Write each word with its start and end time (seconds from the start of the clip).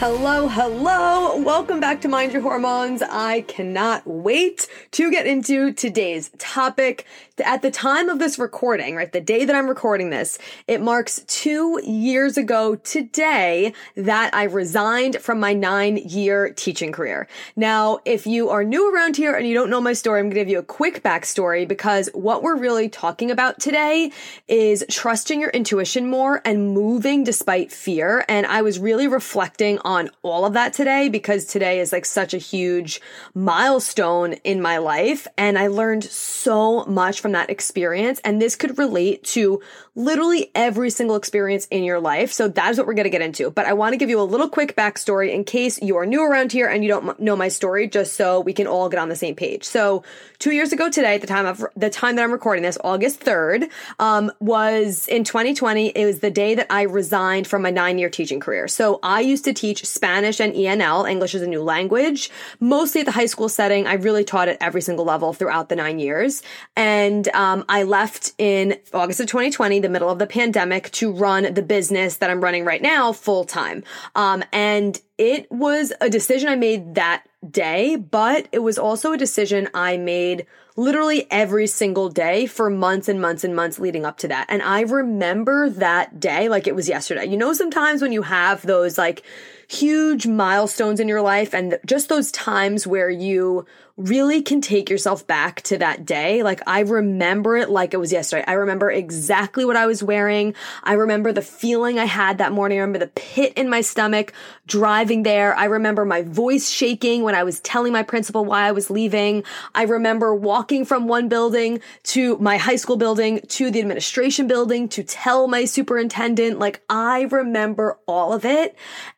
Hello, 0.00 0.48
hello. 0.48 1.36
Welcome 1.36 1.78
back 1.78 2.00
to 2.00 2.08
Mind 2.08 2.32
Your 2.32 2.40
Hormones. 2.40 3.02
I 3.02 3.42
cannot 3.42 4.06
wait 4.06 4.66
to 4.92 5.10
get 5.10 5.26
into 5.26 5.74
today's 5.74 6.30
topic. 6.38 7.04
At 7.44 7.60
the 7.60 7.70
time 7.70 8.08
of 8.08 8.18
this 8.18 8.38
recording, 8.38 8.96
right, 8.96 9.12
the 9.12 9.20
day 9.20 9.44
that 9.44 9.54
I'm 9.54 9.68
recording 9.68 10.08
this, 10.08 10.38
it 10.66 10.80
marks 10.80 11.22
two 11.26 11.82
years 11.84 12.38
ago 12.38 12.76
today 12.76 13.74
that 13.94 14.34
I 14.34 14.44
resigned 14.44 15.16
from 15.16 15.38
my 15.38 15.52
nine 15.52 15.98
year 15.98 16.50
teaching 16.50 16.92
career. 16.92 17.28
Now, 17.54 17.98
if 18.06 18.26
you 18.26 18.48
are 18.48 18.64
new 18.64 18.94
around 18.94 19.18
here 19.18 19.34
and 19.34 19.46
you 19.46 19.52
don't 19.52 19.68
know 19.68 19.82
my 19.82 19.92
story, 19.92 20.20
I'm 20.20 20.26
going 20.26 20.34
to 20.34 20.40
give 20.40 20.48
you 20.48 20.58
a 20.60 20.62
quick 20.62 21.02
backstory 21.02 21.68
because 21.68 22.08
what 22.14 22.42
we're 22.42 22.56
really 22.56 22.88
talking 22.88 23.30
about 23.30 23.60
today 23.60 24.12
is 24.48 24.82
trusting 24.90 25.42
your 25.42 25.50
intuition 25.50 26.08
more 26.08 26.40
and 26.46 26.72
moving 26.72 27.22
despite 27.22 27.70
fear. 27.70 28.24
And 28.30 28.46
I 28.46 28.62
was 28.62 28.78
really 28.78 29.06
reflecting 29.06 29.78
on 29.80 29.89
all 30.22 30.44
of 30.44 30.52
that 30.52 30.72
today 30.72 31.08
because 31.08 31.44
today 31.44 31.80
is 31.80 31.92
like 31.92 32.04
such 32.04 32.32
a 32.32 32.38
huge 32.38 33.00
milestone 33.34 34.34
in 34.44 34.62
my 34.62 34.78
life. 34.78 35.26
And 35.36 35.58
I 35.58 35.66
learned 35.66 36.04
so 36.04 36.84
much 36.84 37.20
from 37.20 37.32
that 37.32 37.50
experience. 37.50 38.20
And 38.24 38.40
this 38.40 38.56
could 38.56 38.78
relate 38.78 39.24
to 39.24 39.60
literally 40.00 40.50
every 40.54 40.90
single 40.90 41.16
experience 41.16 41.66
in 41.70 41.84
your 41.84 42.00
life. 42.00 42.32
So 42.32 42.48
that 42.48 42.70
is 42.70 42.78
what 42.78 42.86
we're 42.86 42.94
going 42.94 43.04
to 43.04 43.10
get 43.10 43.22
into. 43.22 43.50
But 43.50 43.66
I 43.66 43.72
want 43.74 43.92
to 43.92 43.96
give 43.96 44.08
you 44.08 44.20
a 44.20 44.24
little 44.24 44.48
quick 44.48 44.76
backstory 44.76 45.32
in 45.32 45.44
case 45.44 45.80
you 45.80 45.96
are 45.96 46.06
new 46.06 46.24
around 46.24 46.52
here 46.52 46.68
and 46.68 46.82
you 46.82 46.88
don't 46.88 47.20
know 47.20 47.36
my 47.36 47.48
story, 47.48 47.88
just 47.88 48.14
so 48.14 48.40
we 48.40 48.52
can 48.52 48.66
all 48.66 48.88
get 48.88 48.98
on 48.98 49.08
the 49.08 49.16
same 49.16 49.34
page. 49.34 49.64
So 49.64 50.02
two 50.38 50.52
years 50.52 50.72
ago 50.72 50.90
today, 50.90 51.14
at 51.14 51.20
the 51.20 51.26
time 51.26 51.46
of 51.46 51.64
the 51.76 51.90
time 51.90 52.16
that 52.16 52.22
I'm 52.22 52.32
recording 52.32 52.62
this, 52.62 52.78
August 52.82 53.20
3rd, 53.20 53.70
um, 53.98 54.32
was 54.40 55.06
in 55.08 55.24
2020. 55.24 55.88
It 55.88 56.06
was 56.06 56.20
the 56.20 56.30
day 56.30 56.54
that 56.54 56.66
I 56.70 56.82
resigned 56.82 57.46
from 57.46 57.62
my 57.62 57.70
nine 57.70 57.98
year 57.98 58.08
teaching 58.08 58.40
career. 58.40 58.66
So 58.68 58.98
I 59.02 59.20
used 59.20 59.44
to 59.44 59.52
teach 59.52 59.86
Spanish 59.86 60.40
and 60.40 60.54
ENL, 60.54 61.08
English 61.08 61.34
as 61.34 61.42
a 61.42 61.46
new 61.46 61.62
language, 61.62 62.30
mostly 62.58 63.02
at 63.02 63.06
the 63.06 63.12
high 63.12 63.26
school 63.26 63.48
setting. 63.48 63.86
I 63.86 63.94
really 63.94 64.24
taught 64.24 64.48
at 64.48 64.56
every 64.60 64.80
single 64.80 65.04
level 65.04 65.32
throughout 65.32 65.68
the 65.68 65.76
nine 65.76 65.98
years. 65.98 66.42
And 66.76 67.28
um, 67.28 67.64
I 67.68 67.82
left 67.82 68.32
in 68.38 68.78
August 68.94 69.20
of 69.20 69.26
2020, 69.26 69.80
the 69.80 69.89
middle 69.90 70.08
of 70.08 70.18
the 70.18 70.26
pandemic, 70.26 70.90
to 70.92 71.12
run 71.12 71.52
the 71.54 71.62
business 71.62 72.16
that 72.18 72.30
I'm 72.30 72.40
running 72.40 72.64
right 72.64 72.82
now 72.82 73.12
full 73.12 73.44
time. 73.44 73.84
Um, 74.14 74.42
and 74.52 75.00
it 75.18 75.50
was 75.50 75.92
a 76.00 76.08
decision 76.08 76.48
I 76.48 76.56
made 76.56 76.94
that 76.94 77.24
day, 77.48 77.96
but 77.96 78.48
it 78.52 78.60
was 78.60 78.78
also 78.78 79.12
a 79.12 79.18
decision 79.18 79.68
I 79.74 79.96
made 79.96 80.46
literally 80.76 81.26
every 81.30 81.66
single 81.66 82.08
day 82.08 82.46
for 82.46 82.70
months 82.70 83.08
and 83.08 83.20
months 83.20 83.44
and 83.44 83.54
months 83.54 83.78
leading 83.78 84.04
up 84.04 84.18
to 84.18 84.28
that. 84.28 84.46
And 84.48 84.62
I 84.62 84.80
remember 84.80 85.68
that 85.70 86.20
day 86.20 86.48
like 86.48 86.66
it 86.66 86.74
was 86.74 86.88
yesterday. 86.88 87.26
You 87.26 87.36
know, 87.36 87.52
sometimes 87.52 88.02
when 88.02 88.12
you 88.12 88.22
have 88.22 88.62
those 88.62 88.96
like 88.96 89.22
huge 89.70 90.26
milestones 90.26 90.98
in 90.98 91.06
your 91.06 91.22
life 91.22 91.54
and 91.54 91.78
just 91.86 92.08
those 92.08 92.32
times 92.32 92.88
where 92.88 93.08
you 93.08 93.64
really 93.96 94.42
can 94.42 94.60
take 94.60 94.90
yourself 94.90 95.26
back 95.26 95.62
to 95.62 95.78
that 95.78 96.04
day. 96.04 96.42
Like 96.42 96.60
I 96.66 96.80
remember 96.80 97.56
it 97.56 97.70
like 97.70 97.94
it 97.94 97.98
was 97.98 98.12
yesterday. 98.12 98.44
I 98.48 98.54
remember 98.54 98.90
exactly 98.90 99.64
what 99.64 99.76
I 99.76 99.86
was 99.86 100.02
wearing. 100.02 100.54
I 100.82 100.94
remember 100.94 101.32
the 101.32 101.42
feeling 101.42 101.98
I 101.98 102.06
had 102.06 102.38
that 102.38 102.50
morning. 102.50 102.78
I 102.78 102.80
remember 102.80 102.98
the 102.98 103.12
pit 103.12 103.52
in 103.54 103.68
my 103.68 103.82
stomach 103.82 104.32
driving 104.66 105.22
there. 105.22 105.54
I 105.54 105.66
remember 105.66 106.04
my 106.04 106.22
voice 106.22 106.70
shaking 106.70 107.22
when 107.22 107.34
I 107.34 107.44
was 107.44 107.60
telling 107.60 107.92
my 107.92 108.02
principal 108.02 108.44
why 108.44 108.62
I 108.62 108.72
was 108.72 108.90
leaving. 108.90 109.44
I 109.74 109.82
remember 109.82 110.34
walking 110.34 110.84
from 110.84 111.06
one 111.06 111.28
building 111.28 111.80
to 112.04 112.38
my 112.38 112.56
high 112.56 112.76
school 112.76 112.96
building 112.96 113.40
to 113.48 113.70
the 113.70 113.80
administration 113.80 114.48
building 114.48 114.88
to 114.90 115.04
tell 115.04 115.46
my 115.46 115.64
superintendent. 115.64 116.58
Like 116.58 116.82
I 116.88 117.22
remember 117.22 117.98
all 118.06 118.32
of 118.32 118.44
it. 118.44 118.74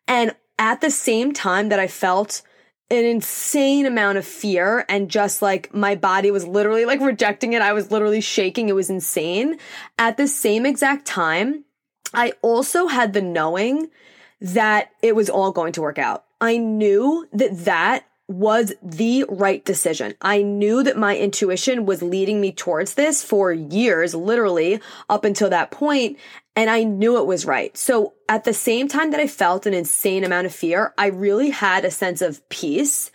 And 0.08 0.34
at 0.62 0.81
the 0.81 0.93
same 0.93 1.33
time 1.33 1.71
that 1.71 1.81
I 1.81 1.89
felt 1.89 2.41
an 2.89 3.05
insane 3.05 3.84
amount 3.84 4.17
of 4.17 4.25
fear 4.25 4.84
and 4.89 5.11
just 5.11 5.43
like 5.43 5.75
my 5.75 5.97
body 5.97 6.31
was 6.31 6.47
literally 6.47 6.84
like 6.84 7.00
rejecting 7.00 7.53
it. 7.53 7.61
I 7.61 7.73
was 7.73 7.91
literally 7.91 8.21
shaking. 8.21 8.69
It 8.69 8.77
was 8.77 8.89
insane. 8.89 9.59
At 9.99 10.17
the 10.17 10.28
same 10.28 10.65
exact 10.65 11.05
time, 11.05 11.65
I 12.15 12.34
also 12.43 12.87
had 12.87 13.12
the 13.12 13.21
knowing 13.21 13.91
that 14.41 14.91
it 15.03 15.17
was 15.17 15.28
all 15.28 15.50
going 15.50 15.73
to 15.73 15.83
work 15.83 15.99
out. 15.99 16.27
I 16.41 16.59
knew 16.59 17.27
that 17.33 17.65
that 17.65 18.06
was 18.32 18.72
the 18.82 19.25
right 19.28 19.65
decision. 19.65 20.15
I 20.20 20.43
knew 20.43 20.82
that 20.82 20.97
my 20.97 21.16
intuition 21.16 21.87
was 21.87 22.03
leading 22.03 22.41
me 22.41 22.53
towards 22.53 22.94
this 22.94 23.22
for 23.22 23.53
years, 23.53 24.15
literally 24.15 24.81
up 25.09 25.25
until 25.25 25.50
that 25.50 25.70
point, 25.70 26.19
and 26.54 26.69
I 26.69 26.84
knew 26.84 27.19
it 27.19 27.26
was 27.26 27.47
right. 27.47 27.75
So 27.76 28.15
at 28.28 28.44
the 28.44 28.53
same 28.53 28.87
time 28.88 29.10
that 29.12 29.20
I 29.20 29.26
felt 29.26 29.66
an 29.66 29.72
insane 29.72 30.22
amount 30.22 30.47
of 30.47 30.54
fear, 30.54 30.93
I 30.98 31.06
really 31.06 31.50
had 31.50 31.84
a 31.84 31.91
sense 31.91 32.20
of 32.20 32.47
peace. 32.50 33.10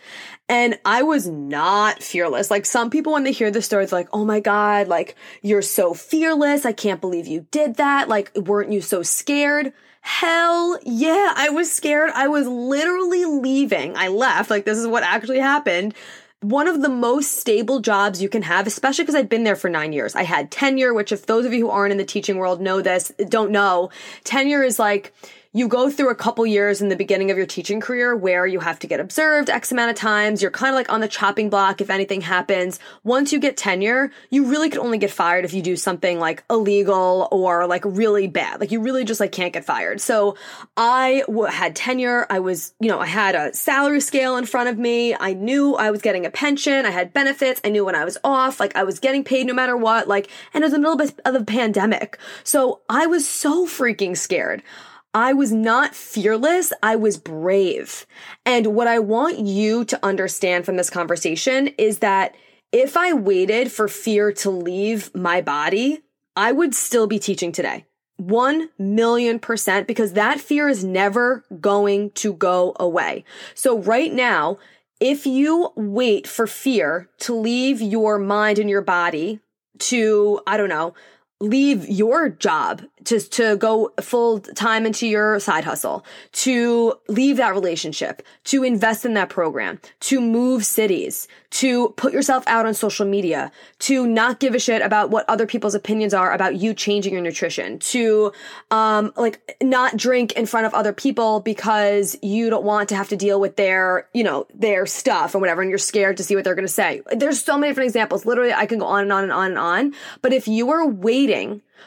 And 0.50 0.79
I 0.85 1.03
was 1.03 1.28
not 1.28 2.01
fearless. 2.01 2.49
Like 2.49 2.66
some 2.66 2.89
people, 2.89 3.13
when 3.13 3.25
they 3.25 3.31
hear 3.31 3.51
the 3.51 3.61
story, 3.61 3.85
they're 3.85 3.99
like, 3.99 4.09
Oh 4.11 4.25
my 4.25 4.39
God, 4.39 4.88
like 4.88 5.16
you're 5.41 5.61
so 5.61 5.94
fearless. 5.94 6.66
I 6.66 6.72
can't 6.72 7.01
believe 7.01 7.28
you 7.28 7.45
did 7.51 7.75
that. 7.75 8.09
Like, 8.09 8.31
weren't 8.35 8.72
you 8.72 8.81
so 8.81 9.03
scared? 9.03 9.73
Hell 10.07 10.79
yeah, 10.85 11.34
I 11.35 11.50
was 11.50 11.69
scared. 11.69 12.12
I 12.16 12.29
was 12.29 12.47
literally 12.47 13.25
leaving. 13.25 13.97
I 13.97 14.07
left. 14.07 14.50
Like, 14.50 14.63
this 14.63 14.78
is 14.78 14.88
what 14.88 15.03
actually 15.03 15.40
happened. 15.40 15.94
One 16.40 16.69
of 16.69 16.81
the 16.81 16.88
most 16.88 17.34
stable 17.34 17.81
jobs 17.81 18.22
you 18.22 18.29
can 18.29 18.44
have, 18.44 18.67
especially 18.67 19.03
because 19.03 19.16
I'd 19.16 19.28
been 19.28 19.44
there 19.44 19.57
for 19.57 19.69
nine 19.69 19.91
years. 19.91 20.16
I 20.16 20.23
had 20.23 20.50
tenure, 20.50 20.94
which 20.94 21.12
if 21.12 21.25
those 21.25 21.46
of 21.46 21.51
you 21.51 21.66
who 21.66 21.69
aren't 21.69 21.91
in 21.91 21.97
the 21.97 22.06
teaching 22.06 22.38
world 22.38 22.62
know 22.62 22.81
this, 22.81 23.12
don't 23.28 23.51
know, 23.51 23.90
tenure 24.23 24.63
is 24.63 24.79
like, 24.79 25.13
you 25.53 25.68
go 25.68 25.90
through 25.90 26.09
a 26.09 26.16
couple 26.16 26.46
years 26.46 26.81
in 26.81 26.90
the 26.90 26.96
beginning 26.96 27.31
of 27.31 27.38
your 27.38 27.46
teaching 27.46 27.80
career 27.80 28.16
where 28.16 28.46
you 28.46 28.59
have 28.59 28.80
to 28.80 28.88
get 28.88 29.00
observed 29.00 29.50
X 29.50 29.72
amount 29.72 29.90
of 29.90 29.96
times. 29.96 30.41
You're 30.41 30.52
kind 30.52 30.69
of 30.69 30.75
like 30.75 30.91
on 30.91 31.02
the 31.02 31.08
chopping 31.08 31.50
block 31.50 31.81
if 31.81 31.90
anything 31.90 32.22
happens. 32.22 32.80
Once 33.03 33.31
you 33.31 33.40
get 33.40 33.58
tenure, 33.58 34.12
you 34.30 34.46
really 34.46 34.69
could 34.69 34.80
only 34.80 34.97
get 34.97 35.12
fired 35.12 35.46
if 35.46 35.53
you 35.53 35.62
do 35.62 35.75
something 35.75 36.19
like 36.19 36.44
illegal 36.50 37.28
or 37.31 37.66
like 37.68 37.84
really 37.85 38.28
bad. 38.28 38.59
Like 38.59 38.72
you 38.72 38.81
really 38.81 39.03
just 39.03 39.19
like 39.19 39.31
can't 39.31 39.53
get 39.53 39.66
fired. 39.66 40.02
So 40.02 40.38
I 40.75 41.24
w- 41.28 41.46
had 41.46 41.75
tenure. 41.75 42.28
I 42.29 42.40
was, 42.40 42.74
you 42.79 42.90
know, 42.90 43.00
I 43.00 43.06
had 43.06 43.35
a 43.35 43.53
salary 43.53 44.02
scale 44.02 44.38
in 44.38 44.46
front 44.46 44.69
of 44.69 44.78
me. 44.78 45.16
I 45.16 45.34
knew 45.34 45.75
I 45.75 45.91
was 45.91 46.02
getting 46.02 46.25
a 46.25 46.31
pension. 46.31 46.85
I 46.85 46.91
had 46.91 47.14
benefits. 47.14 47.62
I 47.64 47.69
knew 47.69 47.85
when 47.85 47.96
I 47.96 48.06
was 48.06 48.18
off. 48.24 48.59
Like 48.59 48.75
I 48.75 48.84
was 48.84 49.00
getting 49.00 49.24
paid 49.24 49.47
no 49.47 49.53
matter 49.53 49.78
what. 49.78 50.08
Like, 50.08 50.29
and 50.53 50.64
it 50.64 50.66
was 50.66 50.74
the 50.74 50.79
middle 50.79 51.00
of 51.25 51.35
a 51.35 51.46
pandemic. 51.46 52.18
So 52.44 52.81
I 52.90 53.08
was 53.08 53.28
so 53.28 53.66
freaking 53.66 54.17
scared. 54.17 54.64
I 55.13 55.33
was 55.33 55.51
not 55.51 55.95
fearless. 55.95 56.73
I 56.83 56.95
was 56.95 57.17
brave. 57.17 58.05
And 58.45 58.67
what 58.67 58.87
I 58.87 58.99
want 58.99 59.39
you 59.39 59.85
to 59.85 60.05
understand 60.05 60.65
from 60.65 60.77
this 60.77 60.89
conversation 60.89 61.67
is 61.77 61.99
that 61.99 62.35
if 62.71 62.97
I 62.97 63.13
waited 63.13 63.71
for 63.71 63.87
fear 63.87 64.31
to 64.33 64.49
leave 64.51 65.13
my 65.15 65.41
body, 65.41 66.03
I 66.35 66.51
would 66.51 66.75
still 66.75 67.07
be 67.07 67.19
teaching 67.19 67.51
today. 67.51 67.85
1 68.17 68.69
million 68.79 69.39
percent 69.39 69.87
because 69.87 70.13
that 70.13 70.39
fear 70.39 70.67
is 70.67 70.83
never 70.83 71.43
going 71.61 72.11
to 72.11 72.33
go 72.33 72.75
away. 72.79 73.23
So 73.53 73.77
right 73.79 74.11
now, 74.11 74.57
if 74.99 75.25
you 75.25 75.71
wait 75.75 76.27
for 76.27 76.47
fear 76.47 77.09
to 77.19 77.35
leave 77.35 77.81
your 77.81 78.17
mind 78.17 78.57
and 78.57 78.69
your 78.69 78.81
body 78.81 79.39
to, 79.79 80.41
I 80.47 80.57
don't 80.57 80.69
know, 80.69 80.95
leave 81.39 81.87
your 81.87 82.29
job 82.29 82.81
to, 83.05 83.19
to 83.19 83.55
go 83.57 83.93
full 84.01 84.39
time 84.39 84.85
into 84.85 85.07
your 85.07 85.39
side 85.39 85.63
hustle, 85.63 86.05
to 86.34 86.93
leave 87.07 87.37
that 87.37 87.53
relationship, 87.53 88.22
to 88.45 88.63
invest 88.63 89.05
in 89.05 89.13
that 89.13 89.29
program, 89.29 89.79
to 90.01 90.19
move 90.19 90.66
cities, 90.66 91.28
to 91.49 91.89
put 91.91 92.11
yourself 92.11 92.43
out 92.47 92.66
on 92.66 92.73
social 92.73 93.05
media, 93.05 93.51
to 93.79 94.05
not 94.05 94.39
give 94.39 94.55
a 94.55 94.59
shit 94.59 94.81
about 94.81 95.09
what 95.09 95.29
other 95.29 95.45
people's 95.45 95.75
opinions 95.75 96.13
are 96.13 96.34
about 96.34 96.57
you 96.57 96.73
changing 96.73 97.13
your 97.13 97.22
nutrition, 97.22 97.79
to 97.79 98.31
um 98.72 99.13
like 99.16 99.57
not 99.61 99.95
drink 99.95 100.33
in 100.33 100.45
front 100.45 100.66
of 100.66 100.73
other 100.73 100.91
people 100.91 101.40
because 101.40 102.17
you 102.22 102.49
don't 102.49 102.66
want 102.66 102.90
to 102.90 102.95
have 102.95 103.07
to 103.07 103.16
deal 103.16 103.40
with 103.40 103.55
their, 103.55 104.09
you 104.13 104.23
know, 104.23 104.47
their 104.53 104.85
stuff 104.85 105.33
or 105.33 105.40
whatever 105.40 105.61
and 105.61 105.69
you're 105.69 105.78
scared 105.78 106.17
to 106.17 106.23
see 106.23 106.35
what 106.35 106.43
they're 106.43 106.55
going 106.55 106.67
to 106.67 106.73
say. 106.73 107.01
There's 107.16 107.41
so 107.41 107.57
many 107.57 107.72
different 107.72 107.87
examples. 107.87 108.25
Literally 108.25 108.53
I 108.53 108.66
can 108.66 108.79
go 108.79 108.85
on 108.85 109.03
and 109.03 109.13
on 109.13 109.23
and 109.23 109.31
on 109.31 109.47
and 109.51 109.57
on, 109.57 109.93
but 110.22 110.33
if 110.33 110.47
you 110.47 110.72
are 110.72 110.85
waiting 110.85 111.27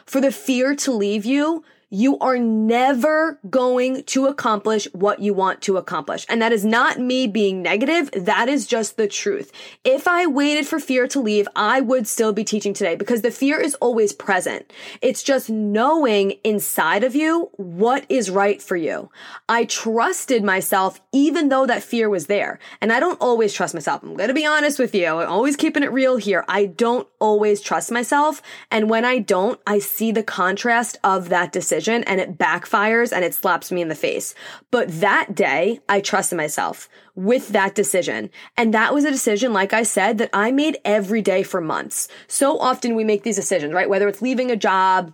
for 0.05 0.21
the 0.21 0.31
fear 0.31 0.75
to 0.75 0.91
leave 0.91 1.25
you, 1.25 1.63
you 1.93 2.17
are 2.19 2.39
never 2.39 3.37
going 3.49 4.01
to 4.03 4.25
accomplish 4.25 4.87
what 4.93 5.19
you 5.19 5.33
want 5.33 5.61
to 5.61 5.75
accomplish. 5.75 6.25
And 6.29 6.41
that 6.41 6.53
is 6.53 6.63
not 6.63 6.99
me 6.99 7.27
being 7.27 7.61
negative. 7.61 8.09
That 8.13 8.47
is 8.47 8.65
just 8.65 8.95
the 8.95 9.09
truth. 9.09 9.51
If 9.83 10.07
I 10.07 10.25
waited 10.25 10.65
for 10.65 10.79
fear 10.79 11.05
to 11.09 11.19
leave, 11.19 11.49
I 11.53 11.81
would 11.81 12.07
still 12.07 12.31
be 12.31 12.45
teaching 12.45 12.73
today 12.73 12.95
because 12.95 13.23
the 13.23 13.29
fear 13.29 13.59
is 13.59 13.75
always 13.75 14.13
present. 14.13 14.71
It's 15.01 15.21
just 15.21 15.49
knowing 15.49 16.31
inside 16.45 17.03
of 17.03 17.13
you 17.13 17.49
what 17.57 18.05
is 18.07 18.29
right 18.29 18.61
for 18.61 18.77
you. 18.77 19.09
I 19.49 19.65
trusted 19.65 20.45
myself 20.45 21.01
even 21.11 21.49
though 21.49 21.65
that 21.65 21.83
fear 21.83 22.09
was 22.09 22.27
there. 22.27 22.59
And 22.79 22.93
I 22.93 23.01
don't 23.01 23.19
always 23.19 23.51
trust 23.51 23.73
myself. 23.73 24.01
I'm 24.01 24.15
going 24.15 24.29
to 24.29 24.33
be 24.33 24.45
honest 24.45 24.79
with 24.79 24.95
you. 24.95 25.07
I'm 25.07 25.27
always 25.27 25.57
keeping 25.57 25.83
it 25.83 25.91
real 25.91 26.15
here. 26.15 26.45
I 26.47 26.67
don't 26.67 27.07
always 27.19 27.59
trust 27.59 27.91
myself. 27.91 28.41
And 28.71 28.89
when 28.89 29.03
I 29.03 29.19
don't, 29.19 29.59
I 29.67 29.79
see 29.79 30.13
the 30.13 30.23
contrast 30.23 30.97
of 31.03 31.27
that 31.27 31.51
decision 31.51 31.80
decision 31.81 32.03
and 32.05 32.19
it 32.19 32.37
backfires 32.37 33.11
and 33.11 33.25
it 33.25 33.33
slaps 33.33 33.71
me 33.71 33.81
in 33.81 33.89
the 33.89 33.95
face. 33.95 34.35
But 34.69 34.87
that 35.01 35.35
day, 35.35 35.79
I 35.89 35.99
trusted 36.01 36.37
myself 36.37 36.87
with 37.15 37.49
that 37.49 37.75
decision. 37.75 38.29
And 38.57 38.73
that 38.73 38.93
was 38.93 39.03
a 39.05 39.11
decision, 39.11 39.53
like 39.53 39.73
I 39.73 39.83
said, 39.83 40.17
that 40.19 40.29
I 40.33 40.51
made 40.51 40.77
every 40.85 41.21
day 41.21 41.43
for 41.43 41.61
months. 41.61 42.07
So 42.27 42.57
often 42.59 42.95
we 42.95 43.03
make 43.03 43.23
these 43.23 43.35
decisions, 43.35 43.73
right? 43.73 43.89
Whether 43.89 44.07
it's 44.07 44.21
leaving 44.21 44.51
a 44.51 44.55
job, 44.55 45.13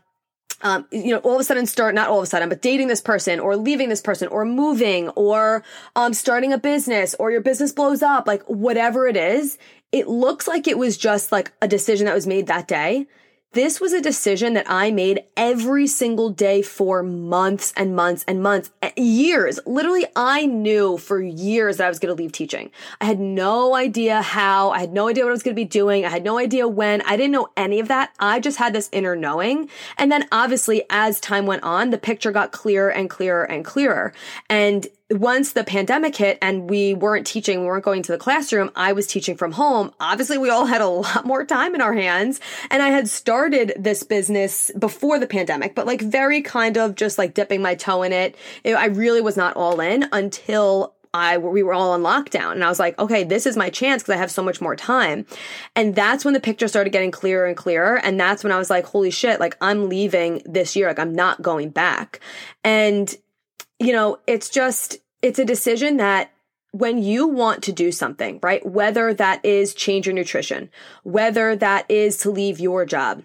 um, 0.61 0.87
you 0.91 1.11
know, 1.11 1.19
all 1.19 1.35
of 1.35 1.41
a 1.41 1.43
sudden 1.43 1.67
start, 1.67 1.93
not 1.93 2.09
all 2.09 2.17
of 2.17 2.23
a 2.23 2.27
sudden, 2.27 2.49
but 2.49 2.61
dating 2.61 2.87
this 2.87 3.01
person 3.01 3.39
or 3.39 3.55
leaving 3.55 3.89
this 3.89 4.01
person 4.01 4.27
or 4.27 4.43
moving 4.43 5.09
or, 5.09 5.63
um, 5.95 6.13
starting 6.13 6.51
a 6.51 6.57
business 6.57 7.15
or 7.19 7.31
your 7.31 7.41
business 7.41 7.71
blows 7.71 8.01
up, 8.01 8.27
like 8.27 8.43
whatever 8.43 9.07
it 9.07 9.15
is, 9.15 9.57
it 9.91 10.07
looks 10.07 10.47
like 10.47 10.67
it 10.67 10.77
was 10.77 10.97
just 10.97 11.31
like 11.31 11.51
a 11.61 11.67
decision 11.67 12.05
that 12.05 12.15
was 12.15 12.27
made 12.27 12.47
that 12.47 12.67
day. 12.67 13.07
This 13.53 13.79
was 13.79 13.93
a 13.93 14.01
decision 14.01 14.55
that 14.55 14.69
I 14.69 14.91
made 14.91 15.23
every 15.37 15.87
single 15.87 16.29
day 16.29 16.61
for 16.61 17.01
months 17.01 17.73
and 17.77 17.95
months 17.95 18.25
and 18.27 18.43
months, 18.43 18.71
eh, 18.81 18.91
years. 18.97 19.57
Literally, 19.65 20.05
I 20.17 20.45
knew 20.45 20.97
for 20.97 21.21
years 21.21 21.77
that 21.77 21.85
I 21.85 21.89
was 21.89 21.97
going 21.97 22.13
to 22.15 22.21
leave 22.21 22.33
teaching. 22.33 22.71
I 22.99 23.05
had 23.05 23.21
no 23.21 23.73
idea 23.73 24.21
how. 24.21 24.71
I 24.71 24.79
had 24.79 24.91
no 24.91 25.07
idea 25.07 25.23
what 25.23 25.29
I 25.29 25.31
was 25.31 25.43
going 25.43 25.55
to 25.55 25.59
be 25.59 25.65
doing. 25.65 26.05
I 26.05 26.09
had 26.09 26.25
no 26.25 26.37
idea 26.37 26.67
when. 26.67 27.01
I 27.03 27.15
didn't 27.15 27.31
know 27.31 27.47
any 27.55 27.79
of 27.79 27.87
that. 27.87 28.11
I 28.19 28.41
just 28.41 28.57
had 28.57 28.73
this 28.73 28.89
inner 28.91 29.15
knowing. 29.15 29.69
And 29.97 30.11
then 30.11 30.27
obviously, 30.29 30.83
as 30.89 31.21
time 31.21 31.45
went 31.45 31.63
on, 31.63 31.89
the 31.89 31.97
picture 31.97 32.33
got 32.33 32.51
clearer 32.51 32.91
and 32.91 33.09
clearer 33.09 33.45
and 33.45 33.63
clearer. 33.63 34.13
And 34.49 34.87
once 35.09 35.53
the 35.53 35.63
pandemic 35.63 36.15
hit 36.15 36.37
and 36.41 36.69
we 36.69 36.93
weren't 36.93 37.25
teaching, 37.25 37.61
we 37.61 37.67
weren't 37.67 37.85
going 37.85 38.03
to 38.03 38.11
the 38.11 38.17
classroom, 38.17 38.69
I 38.75 38.91
was 38.91 39.07
teaching 39.07 39.37
from 39.37 39.53
home. 39.53 39.93
Obviously, 39.99 40.37
we 40.37 40.49
all 40.49 40.65
had 40.65 40.81
a 40.81 40.87
lot 40.87 41.25
more 41.25 41.45
time 41.45 41.75
in 41.75 41.81
our 41.81 41.93
hands. 41.93 42.39
And 42.69 42.83
I 42.83 42.89
had 42.89 43.07
started 43.07 43.73
this 43.77 44.03
business 44.03 44.71
before 44.77 45.19
the 45.19 45.27
pandemic, 45.27 45.75
but 45.75 45.87
like 45.87 46.01
very 46.01 46.41
kind 46.41 46.77
of 46.77 46.95
just 46.95 47.17
like 47.17 47.33
dipping 47.33 47.61
my 47.61 47.75
toe 47.75 48.03
in 48.03 48.11
it. 48.11 48.35
I 48.65 48.87
really 48.87 49.21
was 49.21 49.37
not 49.37 49.55
all 49.55 49.79
in 49.79 50.07
until 50.11 50.93
I 51.13 51.37
we 51.37 51.63
were 51.63 51.73
all 51.73 51.91
on 51.91 52.01
lockdown 52.01 52.51
and 52.51 52.63
I 52.63 52.69
was 52.69 52.79
like, 52.79 52.99
okay, 52.99 53.23
this 53.23 53.45
is 53.45 53.55
my 53.55 53.69
chance 53.69 54.03
because 54.03 54.15
I 54.15 54.17
have 54.17 54.29
so 54.29 54.43
much 54.43 54.59
more 54.59 54.75
time. 54.75 55.25
And 55.75 55.95
that's 55.95 56.25
when 56.25 56.33
the 56.33 56.39
picture 56.39 56.67
started 56.67 56.91
getting 56.91 57.11
clearer 57.11 57.45
and 57.45 57.55
clearer. 57.55 57.95
And 57.95 58.19
that's 58.19 58.43
when 58.43 58.51
I 58.51 58.57
was 58.57 58.69
like, 58.69 58.85
holy 58.85 59.09
shit, 59.09 59.39
like 59.39 59.55
I'm 59.61 59.87
leaving 59.87 60.41
this 60.45 60.75
year. 60.75 60.87
Like 60.87 60.99
I'm 60.99 61.15
not 61.15 61.41
going 61.41 61.69
back. 61.69 62.19
And 62.63 63.15
you 63.79 63.93
know, 63.93 64.19
it's 64.27 64.49
just, 64.49 64.97
it's 65.21 65.39
a 65.39 65.45
decision 65.45 65.97
that 65.97 66.31
when 66.71 67.01
you 67.01 67.27
want 67.27 67.63
to 67.63 67.71
do 67.71 67.91
something, 67.91 68.39
right? 68.43 68.65
Whether 68.65 69.13
that 69.15 69.43
is 69.43 69.73
change 69.73 70.05
your 70.05 70.13
nutrition, 70.13 70.69
whether 71.03 71.55
that 71.55 71.89
is 71.89 72.17
to 72.17 72.31
leave 72.31 72.59
your 72.59 72.85
job, 72.85 73.23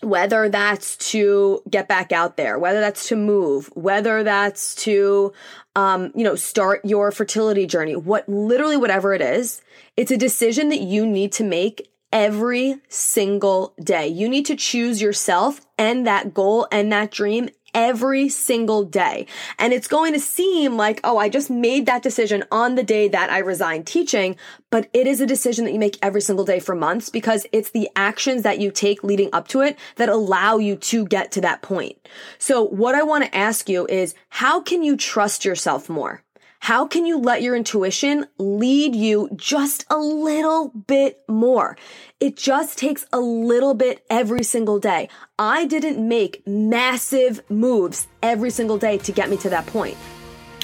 whether 0.00 0.48
that's 0.48 0.96
to 1.10 1.62
get 1.68 1.88
back 1.88 2.12
out 2.12 2.36
there, 2.36 2.58
whether 2.58 2.80
that's 2.80 3.08
to 3.08 3.16
move, 3.16 3.70
whether 3.74 4.22
that's 4.22 4.74
to, 4.76 5.32
um, 5.74 6.12
you 6.14 6.22
know, 6.22 6.36
start 6.36 6.84
your 6.84 7.10
fertility 7.10 7.66
journey, 7.66 7.96
what 7.96 8.28
literally 8.28 8.76
whatever 8.76 9.14
it 9.14 9.22
is, 9.22 9.62
it's 9.96 10.10
a 10.10 10.16
decision 10.16 10.68
that 10.68 10.80
you 10.80 11.06
need 11.06 11.32
to 11.32 11.44
make 11.44 11.90
every 12.12 12.76
single 12.88 13.74
day. 13.82 14.06
You 14.06 14.28
need 14.28 14.46
to 14.46 14.56
choose 14.56 15.02
yourself 15.02 15.60
and 15.76 16.06
that 16.06 16.32
goal 16.32 16.68
and 16.70 16.92
that 16.92 17.10
dream 17.10 17.48
every 17.76 18.28
single 18.30 18.84
day. 18.84 19.26
And 19.58 19.72
it's 19.72 19.86
going 19.86 20.14
to 20.14 20.18
seem 20.18 20.76
like, 20.76 20.98
oh, 21.04 21.18
I 21.18 21.28
just 21.28 21.50
made 21.50 21.86
that 21.86 22.02
decision 22.02 22.42
on 22.50 22.74
the 22.74 22.82
day 22.82 23.06
that 23.08 23.30
I 23.30 23.38
resigned 23.38 23.86
teaching, 23.86 24.36
but 24.70 24.88
it 24.94 25.06
is 25.06 25.20
a 25.20 25.26
decision 25.26 25.66
that 25.66 25.72
you 25.72 25.78
make 25.78 25.98
every 26.02 26.22
single 26.22 26.46
day 26.46 26.58
for 26.58 26.74
months 26.74 27.10
because 27.10 27.46
it's 27.52 27.70
the 27.70 27.88
actions 27.94 28.42
that 28.42 28.58
you 28.58 28.70
take 28.70 29.04
leading 29.04 29.28
up 29.32 29.46
to 29.48 29.60
it 29.60 29.78
that 29.96 30.08
allow 30.08 30.56
you 30.56 30.76
to 30.76 31.04
get 31.06 31.30
to 31.32 31.42
that 31.42 31.60
point. 31.60 31.96
So 32.38 32.62
what 32.62 32.94
I 32.94 33.02
want 33.02 33.24
to 33.24 33.36
ask 33.36 33.68
you 33.68 33.86
is 33.86 34.14
how 34.30 34.62
can 34.62 34.82
you 34.82 34.96
trust 34.96 35.44
yourself 35.44 35.90
more? 35.90 36.22
How 36.66 36.84
can 36.84 37.06
you 37.06 37.18
let 37.18 37.42
your 37.42 37.54
intuition 37.54 38.26
lead 38.38 38.96
you 38.96 39.30
just 39.36 39.84
a 39.88 39.98
little 39.98 40.70
bit 40.70 41.22
more? 41.28 41.76
It 42.18 42.36
just 42.36 42.76
takes 42.76 43.06
a 43.12 43.20
little 43.20 43.72
bit 43.72 44.04
every 44.10 44.42
single 44.42 44.80
day. 44.80 45.08
I 45.38 45.66
didn't 45.66 45.96
make 46.08 46.44
massive 46.44 47.40
moves 47.48 48.08
every 48.20 48.50
single 48.50 48.78
day 48.78 48.98
to 48.98 49.12
get 49.12 49.30
me 49.30 49.36
to 49.36 49.50
that 49.50 49.66
point. 49.66 49.96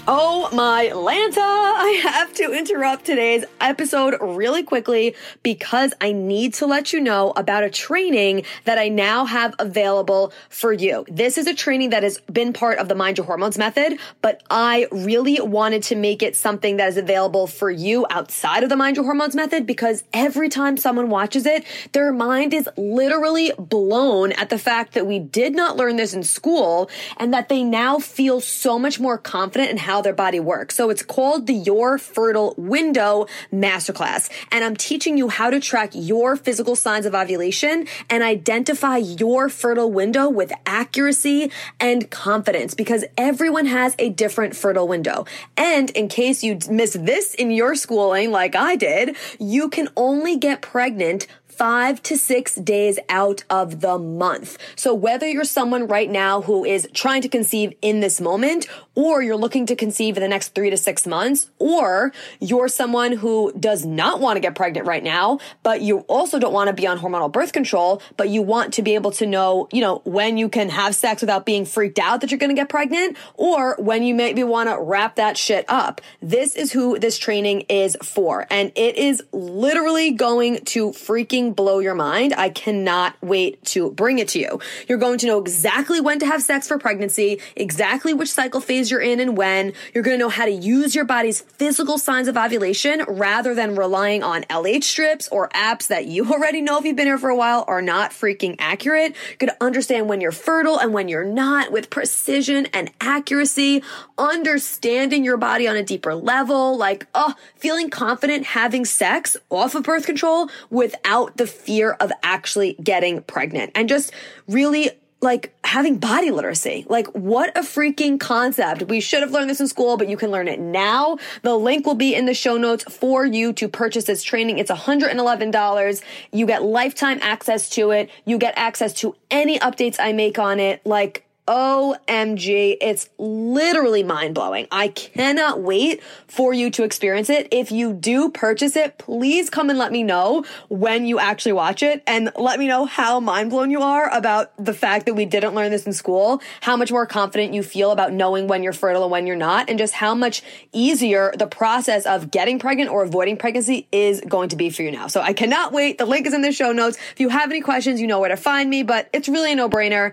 Oh 0.08 0.49
my 0.52 0.90
Lanta! 0.93 1.38
I 1.38 2.00
have 2.02 2.34
to 2.34 2.52
interrupt 2.52 3.04
today's 3.04 3.44
episode 3.60 4.16
really 4.20 4.64
quickly 4.64 5.14
because 5.44 5.94
I 6.00 6.10
need 6.10 6.54
to 6.54 6.66
let 6.66 6.93
you 6.93 6.99
know 6.99 7.32
about 7.37 7.62
a 7.62 7.70
training 7.70 8.43
that 8.64 8.78
I 8.78 8.88
now 8.88 9.26
have 9.26 9.54
available 9.60 10.32
for 10.49 10.72
you. 10.72 11.04
This 11.08 11.38
is 11.38 11.46
a 11.46 11.54
training 11.54 11.90
that 11.90 12.02
has 12.02 12.19
been 12.22 12.52
part 12.52 12.78
of 12.78 12.88
the 12.88 12.96
Mind 12.96 13.16
Your 13.16 13.26
Hormones 13.26 13.56
method, 13.56 13.96
but 14.22 14.43
I 14.50 14.88
really 14.90 15.40
wanted 15.40 15.84
to 15.84 15.94
make 15.94 16.25
it 16.25 16.34
something 16.34 16.78
that 16.78 16.88
is 16.88 16.96
available 16.96 17.46
for 17.46 17.70
you 17.70 18.05
outside 18.10 18.64
of 18.64 18.70
the 18.70 18.76
Mind 18.76 18.96
Your 18.96 19.05
Hormones 19.05 19.37
method 19.37 19.69
because 19.69 20.02
every 20.12 20.48
time 20.48 20.76
someone 20.78 21.10
watches 21.10 21.46
it, 21.46 21.64
their 21.93 22.12
mind 22.12 22.52
is 22.55 22.69
literally 22.76 23.52
blown 23.56 24.32
at 24.32 24.50
the 24.50 24.58
fact 24.58 24.94
that 24.94 25.06
we 25.06 25.20
did 25.20 25.55
not 25.55 25.76
learn 25.76 25.94
this 25.94 26.12
in 26.12 26.25
school 26.25 26.90
and 27.19 27.32
that 27.32 27.48
they 27.48 27.62
now 27.62 28.00
feel 28.00 28.41
so 28.41 28.81
much 28.81 28.98
more 28.98 29.17
confident 29.17 29.70
in 29.70 29.76
how 29.93 30.01
their 30.01 30.15
body 30.15 30.41
works. 30.41 30.75
So 30.75 30.89
it's 30.89 31.03
called 31.03 31.46
the 31.46 31.53
Your 31.53 31.99
Fertile 31.99 32.55
Window 32.56 33.27
Masterclass. 33.53 34.31
And 34.51 34.65
I'm 34.65 34.75
teaching 34.75 35.19
you 35.19 35.29
how 35.29 35.51
to 35.51 35.61
track 35.61 35.91
your 35.93 36.34
physical 36.34 36.77
signs 36.77 37.05
of 37.05 37.15
ovulation 37.15 37.87
and 38.08 38.22
identify 38.22 38.96
your 38.96 39.51
fertile 39.51 39.93
window 39.93 40.31
with 40.31 40.51
accuracy 40.65 41.51
and 41.79 42.11
confidence 42.11 42.72
because 42.72 43.05
everyone 43.19 43.67
has 43.67 43.94
a 43.99 44.08
different 44.08 44.56
fertile 44.56 44.89
window. 44.89 45.27
And 45.58 45.91
in 45.91 46.08
case 46.08 46.43
you 46.43 46.58
missed 46.70 47.05
this 47.05 47.34
in 47.34 47.51
your 47.51 47.75
schooling, 47.75 48.31
like 48.31 48.56
I 48.56 48.77
did, 48.77 49.15
you 49.39 49.69
can 49.69 49.89
only 49.94 50.39
get 50.39 50.63
pregnant 50.63 51.27
five 51.56 52.02
to 52.02 52.16
six 52.16 52.54
days 52.56 52.98
out 53.08 53.44
of 53.50 53.80
the 53.80 53.98
month. 53.98 54.58
So 54.76 54.94
whether 54.94 55.28
you're 55.28 55.44
someone 55.44 55.86
right 55.86 56.10
now 56.10 56.42
who 56.42 56.64
is 56.64 56.88
trying 56.94 57.22
to 57.22 57.28
conceive 57.28 57.74
in 57.82 58.00
this 58.00 58.20
moment, 58.20 58.66
or 58.94 59.22
you're 59.22 59.36
looking 59.36 59.66
to 59.66 59.76
conceive 59.76 60.16
in 60.16 60.22
the 60.22 60.28
next 60.28 60.54
three 60.54 60.70
to 60.70 60.76
six 60.76 61.06
months, 61.06 61.50
or 61.58 62.12
you're 62.40 62.68
someone 62.68 63.12
who 63.12 63.52
does 63.58 63.86
not 63.86 64.20
want 64.20 64.36
to 64.36 64.40
get 64.40 64.54
pregnant 64.54 64.86
right 64.86 65.02
now, 65.02 65.38
but 65.62 65.80
you 65.80 65.98
also 66.00 66.38
don't 66.38 66.52
want 66.52 66.68
to 66.68 66.74
be 66.74 66.86
on 66.86 66.98
hormonal 66.98 67.32
birth 67.32 67.52
control, 67.52 68.02
but 68.16 68.28
you 68.28 68.42
want 68.42 68.74
to 68.74 68.82
be 68.82 68.94
able 68.94 69.10
to 69.10 69.26
know, 69.26 69.68
you 69.72 69.80
know, 69.80 70.02
when 70.04 70.36
you 70.36 70.48
can 70.48 70.68
have 70.68 70.94
sex 70.94 71.22
without 71.22 71.46
being 71.46 71.64
freaked 71.64 71.98
out 71.98 72.20
that 72.20 72.30
you're 72.30 72.38
going 72.38 72.54
to 72.54 72.60
get 72.60 72.68
pregnant, 72.68 73.16
or 73.34 73.76
when 73.78 74.02
you 74.02 74.14
maybe 74.14 74.44
want 74.44 74.68
to 74.68 74.78
wrap 74.78 75.16
that 75.16 75.36
shit 75.36 75.64
up. 75.68 76.00
This 76.20 76.54
is 76.54 76.72
who 76.72 76.98
this 76.98 77.18
training 77.18 77.62
is 77.68 77.96
for. 78.02 78.46
And 78.50 78.72
it 78.76 78.96
is 78.96 79.22
literally 79.32 80.10
going 80.12 80.64
to 80.66 80.90
freaking 80.90 81.42
freaking 81.43 81.55
blow 81.55 81.79
your 81.79 81.94
mind. 81.94 82.34
I 82.37 82.49
cannot 82.49 83.15
wait 83.20 83.63
to 83.67 83.91
bring 83.91 84.19
it 84.19 84.29
to 84.29 84.39
you. 84.39 84.61
You're 84.89 84.99
going 84.99 85.19
to 85.19 85.27
know 85.27 85.41
exactly 85.41 86.01
when 86.01 86.19
to 86.20 86.27
have 86.27 86.43
sex 86.43 86.69
for 86.69 86.79
pregnancy, 86.79 87.41
exactly 87.56 88.15
which 88.15 88.31
cycle 88.31 88.61
phase 88.61 88.91
you're 88.91 89.01
in 89.01 89.20
and 89.20 89.37
when. 89.37 89.72
You're 89.94 90.05
going 90.05 90.19
to 90.19 90.22
know 90.22 90.29
how 90.29 90.44
to 90.44 90.51
use 90.51 90.94
your 90.94 91.05
body's 91.05 91.41
physical 91.41 91.99
signs 91.99 92.29
of 92.29 92.37
ovulation 92.37 93.05
rather 93.08 93.55
than 93.55 93.77
relying 93.77 94.22
on 94.22 94.43
LH 94.44 94.84
strips 94.84 95.29
or 95.29 95.49
apps 95.51 95.89
that 95.89 96.06
you 96.06 96.27
already 96.32 96.61
know 96.61 96.79
if 96.79 96.84
you've 96.84 96.96
been 96.96 97.06
here 97.06 97.19
for 97.19 97.31
a 97.31 97.37
while 97.37 97.65
are 97.69 97.82
not 97.82 98.11
freaking 98.11 98.56
accurate. 98.58 99.15
You're 99.29 99.37
going 99.39 99.51
to 99.51 99.65
understand 99.65 100.08
when 100.08 100.20
you're 100.20 100.32
fertile 100.32 100.79
and 100.79 100.93
when 100.93 101.08
you're 101.08 101.25
not 101.25 101.72
with 101.72 101.91
precision 101.91 102.67
and 102.72 102.91
accuracy, 103.01 103.82
understanding 104.19 105.25
your 105.25 105.37
body 105.37 105.67
on 105.67 105.77
a 105.77 105.82
deeper 105.82 106.15
level, 106.15 106.77
like, 106.77 107.06
oh, 107.15 107.34
feeling 107.56 107.91
confident 107.91 108.44
having 108.46 108.84
sex 108.84 109.37
off 109.51 109.75
of 109.75 109.82
birth 109.82 110.06
control 110.06 110.49
without 110.70 111.31
the 111.36 111.46
fear 111.46 111.93
of 111.93 112.12
actually 112.22 112.74
getting 112.82 113.22
pregnant 113.22 113.72
and 113.74 113.89
just 113.89 114.12
really 114.48 114.91
like 115.22 115.55
having 115.62 115.98
body 115.98 116.31
literacy. 116.31 116.84
Like 116.89 117.06
what 117.08 117.56
a 117.56 117.60
freaking 117.60 118.19
concept. 118.19 118.82
We 118.82 119.01
should 119.01 119.20
have 119.20 119.31
learned 119.31 119.48
this 119.48 119.60
in 119.60 119.69
school, 119.69 119.96
but 119.96 120.08
you 120.08 120.17
can 120.17 120.31
learn 120.31 120.48
it 120.48 120.58
now. 120.58 121.17
The 121.43 121.55
link 121.56 121.86
will 121.86 121.94
be 121.94 122.15
in 122.15 122.27
the 122.27 122.34
show 122.34 122.56
notes 122.56 122.84
for 122.93 123.24
you 123.24 123.53
to 123.55 123.69
purchase 123.69 124.05
this 124.05 124.24
training. 124.24 124.58
It's 124.58 124.70
$111. 124.70 126.03
You 126.32 126.46
get 126.46 126.65
lifetime 126.65 127.20
access 127.22 127.69
to 127.70 127.93
it. 127.93 128.10
You 128.24 128.36
get 128.36 128.55
access 128.56 128.93
to 128.94 129.15
any 129.31 129.60
updates 129.60 129.96
I 130.01 130.12
make 130.12 130.39
on 130.41 130.58
it. 130.58 130.84
Like 130.84 131.24
OMG, 131.49 132.77
it's 132.81 133.11
literally 133.19 134.05
mind 134.05 134.34
blowing. 134.34 134.69
I 134.70 134.89
cannot 134.89 135.61
wait 135.61 136.01
for 136.29 136.55
you 136.55 136.70
to 136.70 136.84
experience 136.84 137.29
it. 137.29 137.49
If 137.51 137.72
you 137.72 137.93
do 137.93 138.31
purchase 138.31 138.77
it, 138.77 138.96
please 138.96 139.51
come 139.51 139.69
and 139.69 139.79
let 139.79 139.91
me 139.91 140.05
know 140.05 140.44
when 140.69 141.05
you 141.05 141.19
actually 141.19 141.55
watch 141.55 141.82
it 141.82 142.03
and 142.06 142.31
let 142.37 142.61
me 142.61 142.69
know 142.69 142.84
how 142.84 143.19
mind 143.19 143.51
blown 143.51 143.72
you 143.72 143.82
are 143.82 144.08
about 144.11 144.53
the 144.65 144.72
fact 144.72 145.06
that 145.06 145.15
we 145.15 145.25
didn't 145.25 145.55
learn 145.55 145.72
this 145.72 145.84
in 145.84 145.93
school, 145.93 146.41
how 146.61 146.77
much 146.77 146.93
more 146.93 147.06
confident 147.06 147.55
you 147.55 147.65
feel 147.65 147.91
about 147.91 148.13
knowing 148.13 148.46
when 148.46 148.63
you're 148.63 148.72
fertile 148.72 149.03
and 149.03 149.11
when 149.11 149.27
you're 149.27 149.34
not, 149.34 149.69
and 149.69 149.81
just 149.81 149.94
how 149.94 150.15
much 150.15 150.43
easier 150.72 151.32
the 151.37 151.49
process 151.49 152.06
of 152.06 152.31
getting 152.31 152.61
pregnant 152.61 152.89
or 152.89 153.03
avoiding 153.03 153.37
pregnancy 153.37 153.89
is 153.91 154.20
going 154.20 154.49
to 154.49 154.56
be 154.56 154.70
for 154.70 154.82
you 154.82 154.93
now. 154.93 155.08
So 155.08 155.20
I 155.20 155.32
cannot 155.32 155.72
wait. 155.72 155.99
The 155.99 156.06
link 156.06 156.27
is 156.27 156.34
in 156.34 156.43
the 156.43 156.53
show 156.53 156.70
notes. 156.70 156.99
If 157.13 157.19
you 157.19 157.31
have 157.31 157.51
any 157.51 157.61
questions, 157.61 158.01
you 158.01 158.06
know 158.06 158.20
where 158.20 158.29
to 158.29 158.37
find 158.37 158.70
me, 158.70 158.84
but 158.84 159.08
it's 159.13 159.29
really 159.29 159.53
a 159.53 159.56
no 159.56 159.69
brainer 159.69 160.13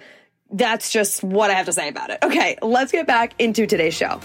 that's 0.51 0.91
just 0.91 1.23
what 1.23 1.49
I 1.49 1.53
have 1.53 1.65
to 1.67 1.73
say 1.73 1.87
about 1.87 2.09
it. 2.09 2.19
Okay, 2.23 2.57
let's 2.61 2.91
get 2.91 3.07
back 3.07 3.33
into 3.39 3.65
today's 3.67 3.93
show. 3.93 4.19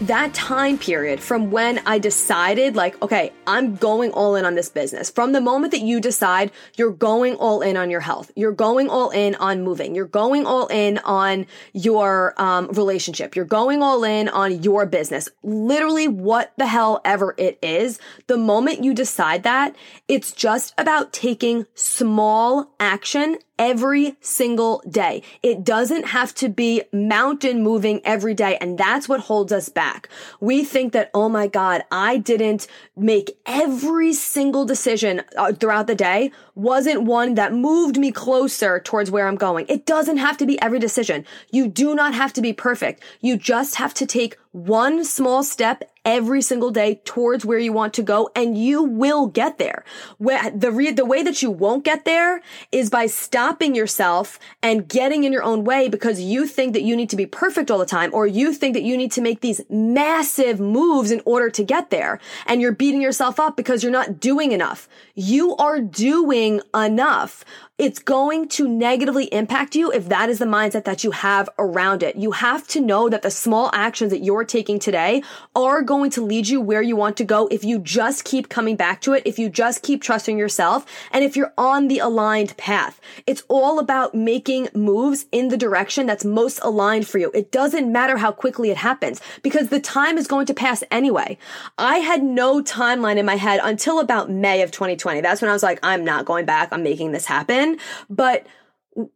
That 0.00 0.34
time 0.34 0.76
period 0.76 1.20
from 1.20 1.52
when 1.52 1.78
I 1.86 2.00
decided, 2.00 2.74
like, 2.74 3.00
okay, 3.00 3.32
I'm 3.46 3.76
going 3.76 4.10
all 4.10 4.34
in 4.34 4.44
on 4.44 4.56
this 4.56 4.68
business, 4.68 5.08
from 5.08 5.30
the 5.30 5.40
moment 5.40 5.70
that 5.70 5.82
you 5.82 6.00
decide 6.00 6.50
you're 6.76 6.90
going 6.90 7.36
all 7.36 7.62
in 7.62 7.76
on 7.76 7.90
your 7.90 8.00
health, 8.00 8.32
you're 8.34 8.52
going 8.52 8.90
all 8.90 9.10
in 9.10 9.36
on 9.36 9.62
moving, 9.62 9.94
you're 9.94 10.06
going 10.06 10.46
all 10.46 10.66
in 10.66 10.98
on 10.98 11.46
your 11.72 12.34
um, 12.38 12.66
relationship, 12.72 13.36
you're 13.36 13.44
going 13.44 13.82
all 13.82 14.02
in 14.02 14.28
on 14.28 14.64
your 14.64 14.84
business, 14.84 15.28
literally 15.44 16.08
what 16.08 16.52
the 16.56 16.66
hell 16.66 17.00
ever 17.04 17.34
it 17.38 17.56
is, 17.62 18.00
the 18.26 18.36
moment 18.36 18.82
you 18.82 18.94
decide 18.94 19.44
that, 19.44 19.76
it's 20.08 20.32
just 20.32 20.74
about 20.76 21.12
taking 21.12 21.66
small 21.74 22.74
action 22.80 23.38
every 23.58 24.16
single 24.20 24.82
day. 24.88 25.22
It 25.42 25.64
doesn't 25.64 26.06
have 26.06 26.34
to 26.36 26.48
be 26.48 26.82
mountain 26.92 27.62
moving 27.62 28.00
every 28.04 28.34
day. 28.34 28.56
And 28.60 28.76
that's 28.76 29.08
what 29.08 29.20
holds 29.20 29.52
us 29.52 29.68
back. 29.68 30.08
We 30.40 30.64
think 30.64 30.92
that, 30.92 31.10
oh 31.14 31.28
my 31.28 31.46
God, 31.46 31.84
I 31.90 32.18
didn't 32.18 32.66
make 32.96 33.38
every 33.46 34.12
single 34.12 34.64
decision 34.64 35.22
uh, 35.36 35.52
throughout 35.52 35.86
the 35.86 35.94
day 35.94 36.32
wasn't 36.54 37.02
one 37.02 37.34
that 37.34 37.52
moved 37.52 37.98
me 37.98 38.12
closer 38.12 38.80
towards 38.80 39.10
where 39.10 39.26
I'm 39.26 39.36
going. 39.36 39.66
It 39.68 39.86
doesn't 39.86 40.18
have 40.18 40.36
to 40.38 40.46
be 40.46 40.60
every 40.60 40.78
decision. 40.78 41.24
You 41.50 41.68
do 41.68 41.94
not 41.94 42.14
have 42.14 42.32
to 42.34 42.42
be 42.42 42.52
perfect. 42.52 43.02
You 43.20 43.36
just 43.36 43.76
have 43.76 43.94
to 43.94 44.06
take 44.06 44.36
one 44.54 45.04
small 45.04 45.42
step 45.42 45.82
every 46.04 46.40
single 46.40 46.70
day 46.70 47.00
towards 47.04 47.44
where 47.44 47.58
you 47.58 47.72
want 47.72 47.92
to 47.92 48.04
go 48.04 48.30
and 48.36 48.56
you 48.56 48.84
will 48.84 49.26
get 49.26 49.58
there. 49.58 49.84
The 50.20 50.70
re- 50.72 50.92
the 50.92 51.04
way 51.04 51.24
that 51.24 51.42
you 51.42 51.50
won't 51.50 51.82
get 51.82 52.04
there 52.04 52.40
is 52.70 52.88
by 52.88 53.06
stopping 53.06 53.74
yourself 53.74 54.38
and 54.62 54.86
getting 54.86 55.24
in 55.24 55.32
your 55.32 55.42
own 55.42 55.64
way 55.64 55.88
because 55.88 56.20
you 56.20 56.46
think 56.46 56.72
that 56.74 56.82
you 56.82 56.94
need 56.94 57.10
to 57.10 57.16
be 57.16 57.26
perfect 57.26 57.68
all 57.68 57.78
the 57.78 57.86
time 57.86 58.10
or 58.14 58.28
you 58.28 58.52
think 58.52 58.74
that 58.74 58.84
you 58.84 58.96
need 58.96 59.10
to 59.12 59.20
make 59.20 59.40
these 59.40 59.60
massive 59.68 60.60
moves 60.60 61.10
in 61.10 61.20
order 61.24 61.50
to 61.50 61.64
get 61.64 61.90
there 61.90 62.20
and 62.46 62.60
you're 62.60 62.70
beating 62.70 63.02
yourself 63.02 63.40
up 63.40 63.56
because 63.56 63.82
you're 63.82 63.90
not 63.90 64.20
doing 64.20 64.52
enough. 64.52 64.88
You 65.16 65.56
are 65.56 65.80
doing 65.80 66.43
enough 66.74 67.44
it's 67.76 67.98
going 67.98 68.46
to 68.46 68.68
negatively 68.68 69.24
impact 69.24 69.74
you 69.74 69.90
if 69.90 70.08
that 70.08 70.30
is 70.30 70.38
the 70.38 70.44
mindset 70.44 70.84
that 70.84 71.02
you 71.02 71.10
have 71.10 71.48
around 71.58 72.04
it. 72.04 72.14
You 72.14 72.30
have 72.30 72.68
to 72.68 72.80
know 72.80 73.08
that 73.08 73.22
the 73.22 73.32
small 73.32 73.68
actions 73.72 74.12
that 74.12 74.22
you're 74.22 74.44
taking 74.44 74.78
today 74.78 75.24
are 75.56 75.82
going 75.82 76.12
to 76.12 76.24
lead 76.24 76.46
you 76.46 76.60
where 76.60 76.82
you 76.82 76.94
want 76.94 77.16
to 77.16 77.24
go 77.24 77.48
if 77.48 77.64
you 77.64 77.80
just 77.80 78.22
keep 78.22 78.48
coming 78.48 78.76
back 78.76 79.00
to 79.00 79.12
it, 79.12 79.24
if 79.26 79.40
you 79.40 79.48
just 79.48 79.82
keep 79.82 80.02
trusting 80.02 80.38
yourself, 80.38 80.86
and 81.10 81.24
if 81.24 81.34
you're 81.34 81.52
on 81.58 81.88
the 81.88 81.98
aligned 81.98 82.56
path. 82.56 83.00
It's 83.26 83.42
all 83.48 83.80
about 83.80 84.14
making 84.14 84.68
moves 84.72 85.26
in 85.32 85.48
the 85.48 85.56
direction 85.56 86.06
that's 86.06 86.24
most 86.24 86.60
aligned 86.62 87.08
for 87.08 87.18
you. 87.18 87.32
It 87.34 87.50
doesn't 87.50 87.90
matter 87.90 88.18
how 88.18 88.30
quickly 88.30 88.70
it 88.70 88.76
happens 88.76 89.20
because 89.42 89.70
the 89.70 89.80
time 89.80 90.16
is 90.16 90.28
going 90.28 90.46
to 90.46 90.54
pass 90.54 90.84
anyway. 90.92 91.38
I 91.76 91.98
had 91.98 92.22
no 92.22 92.62
timeline 92.62 93.16
in 93.16 93.26
my 93.26 93.36
head 93.36 93.58
until 93.64 93.98
about 93.98 94.30
May 94.30 94.62
of 94.62 94.70
2020. 94.70 95.22
That's 95.22 95.42
when 95.42 95.50
I 95.50 95.54
was 95.54 95.64
like, 95.64 95.80
I'm 95.82 96.04
not 96.04 96.24
going 96.24 96.33
back. 96.42 96.70
I'm 96.72 96.82
making 96.82 97.12
this 97.12 97.26
happen. 97.26 97.78
But 98.10 98.46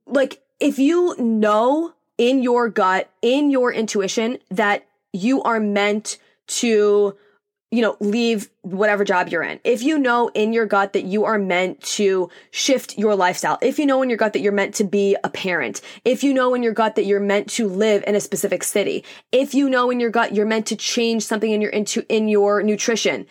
like, 0.07 0.43
if 0.61 0.79
you 0.79 1.15
know 1.19 1.95
in 2.17 2.43
your 2.43 2.69
gut, 2.69 3.11
in 3.23 3.51
your 3.51 3.73
intuition 3.73 4.39
that 4.51 4.87
you 5.13 5.43
are 5.43 5.61
meant 5.61 6.19
to, 6.49 7.17
you 7.71 7.83
know, 7.83 7.97
leave 8.01 8.49
whatever 8.63 9.05
job 9.05 9.29
you're 9.29 9.43
in. 9.43 9.61
If 9.63 9.83
you 9.83 9.99
know 9.99 10.29
in 10.29 10.53
your 10.53 10.67
gut 10.67 10.95
that 10.95 11.05
you 11.05 11.25
are 11.25 11.39
meant 11.39 11.81
to 11.83 12.31
shift 12.51 12.99
your 12.99 13.15
lifestyle, 13.15 13.59
if 13.63 13.79
you 13.79 13.87
know 13.87 14.03
in 14.03 14.11
your 14.11 14.19
gut 14.19 14.33
that 14.33 14.41
you're 14.41 14.53
meant 14.53 14.75
to 14.77 14.85
be 14.85 15.17
a 15.23 15.31
parent, 15.31 15.81
if 16.05 16.25
you 16.25 16.35
know 16.35 16.55
in 16.55 16.63
your 16.63 16.73
gut 16.73 16.97
that 16.97 17.05
you're 17.05 17.21
meant 17.21 17.49
to 17.51 17.69
live 17.69 18.03
in 18.07 18.15
a 18.15 18.21
specific 18.21 18.65
city, 18.65 19.05
if 19.33 19.55
you 19.55 19.69
know 19.69 19.91
in 19.91 20.01
your 20.01 20.11
gut 20.11 20.35
you're 20.35 20.47
meant 20.47 20.67
to 20.67 20.77
change 20.77 21.25
something 21.25 21.51
in 21.51 21.61
your 21.61 21.71
into 21.71 22.05
in 22.09 22.29
your 22.29 22.63
nutrition, 22.63 23.27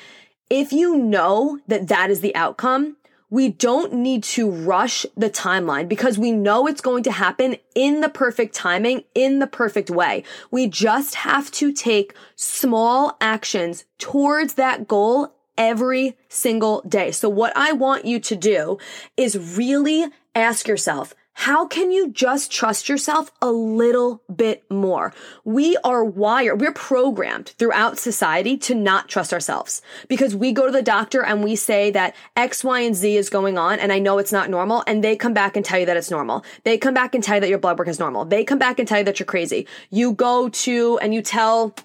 if 0.49 0.71
you 0.71 0.95
know 0.95 1.59
that 1.67 1.87
that 1.89 2.09
is 2.09 2.21
the 2.21 2.35
outcome, 2.35 2.95
we 3.29 3.49
don't 3.49 3.93
need 3.93 4.23
to 4.23 4.49
rush 4.49 5.05
the 5.15 5.29
timeline 5.29 5.89
because 5.89 6.17
we 6.17 6.31
know 6.31 6.67
it's 6.67 6.81
going 6.81 7.03
to 7.03 7.11
happen 7.11 7.57
in 7.75 8.01
the 8.01 8.09
perfect 8.09 8.55
timing, 8.55 9.03
in 9.13 9.39
the 9.39 9.47
perfect 9.47 9.89
way. 9.89 10.23
We 10.49 10.67
just 10.67 11.15
have 11.15 11.51
to 11.51 11.73
take 11.73 12.15
small 12.35 13.17
actions 13.19 13.85
towards 13.97 14.53
that 14.53 14.87
goal 14.87 15.33
every 15.57 16.15
single 16.29 16.81
day. 16.81 17.11
So 17.11 17.27
what 17.27 17.51
I 17.55 17.73
want 17.73 18.05
you 18.05 18.19
to 18.19 18.35
do 18.35 18.77
is 19.17 19.57
really 19.57 20.05
ask 20.35 20.67
yourself, 20.67 21.13
how 21.39 21.67
can 21.67 21.91
you 21.91 22.09
just 22.09 22.51
trust 22.51 22.89
yourself 22.89 23.31
a 23.43 23.51
little 23.51 24.23
bit 24.35 24.63
more? 24.71 25.13
We 25.45 25.77
are 25.83 26.03
wired, 26.03 26.59
we're 26.59 26.71
programmed 26.71 27.49
throughout 27.59 27.99
society 27.99 28.57
to 28.57 28.73
not 28.73 29.07
trust 29.07 29.31
ourselves 29.31 29.83
because 30.07 30.35
we 30.35 30.51
go 30.51 30.65
to 30.65 30.71
the 30.71 30.81
doctor 30.81 31.23
and 31.23 31.43
we 31.43 31.55
say 31.55 31.91
that 31.91 32.15
X, 32.35 32.63
Y, 32.63 32.79
and 32.79 32.95
Z 32.95 33.15
is 33.15 33.29
going 33.29 33.55
on 33.55 33.77
and 33.77 33.93
I 33.93 33.99
know 33.99 34.17
it's 34.17 34.31
not 34.31 34.49
normal 34.49 34.83
and 34.87 35.03
they 35.03 35.15
come 35.15 35.35
back 35.35 35.55
and 35.55 35.63
tell 35.63 35.77
you 35.77 35.85
that 35.85 35.95
it's 35.95 36.09
normal. 36.09 36.43
They 36.63 36.75
come 36.75 36.95
back 36.95 37.13
and 37.13 37.23
tell 37.23 37.35
you 37.35 37.41
that 37.41 37.49
your 37.49 37.59
blood 37.59 37.77
work 37.77 37.87
is 37.87 37.99
normal. 37.99 38.25
They 38.25 38.43
come 38.43 38.57
back 38.57 38.79
and 38.79 38.87
tell 38.87 38.97
you 38.97 39.05
that 39.05 39.19
you're 39.19 39.27
crazy. 39.27 39.67
You 39.91 40.13
go 40.13 40.49
to 40.49 40.97
and 41.03 41.13
you 41.13 41.21
tell 41.21 41.75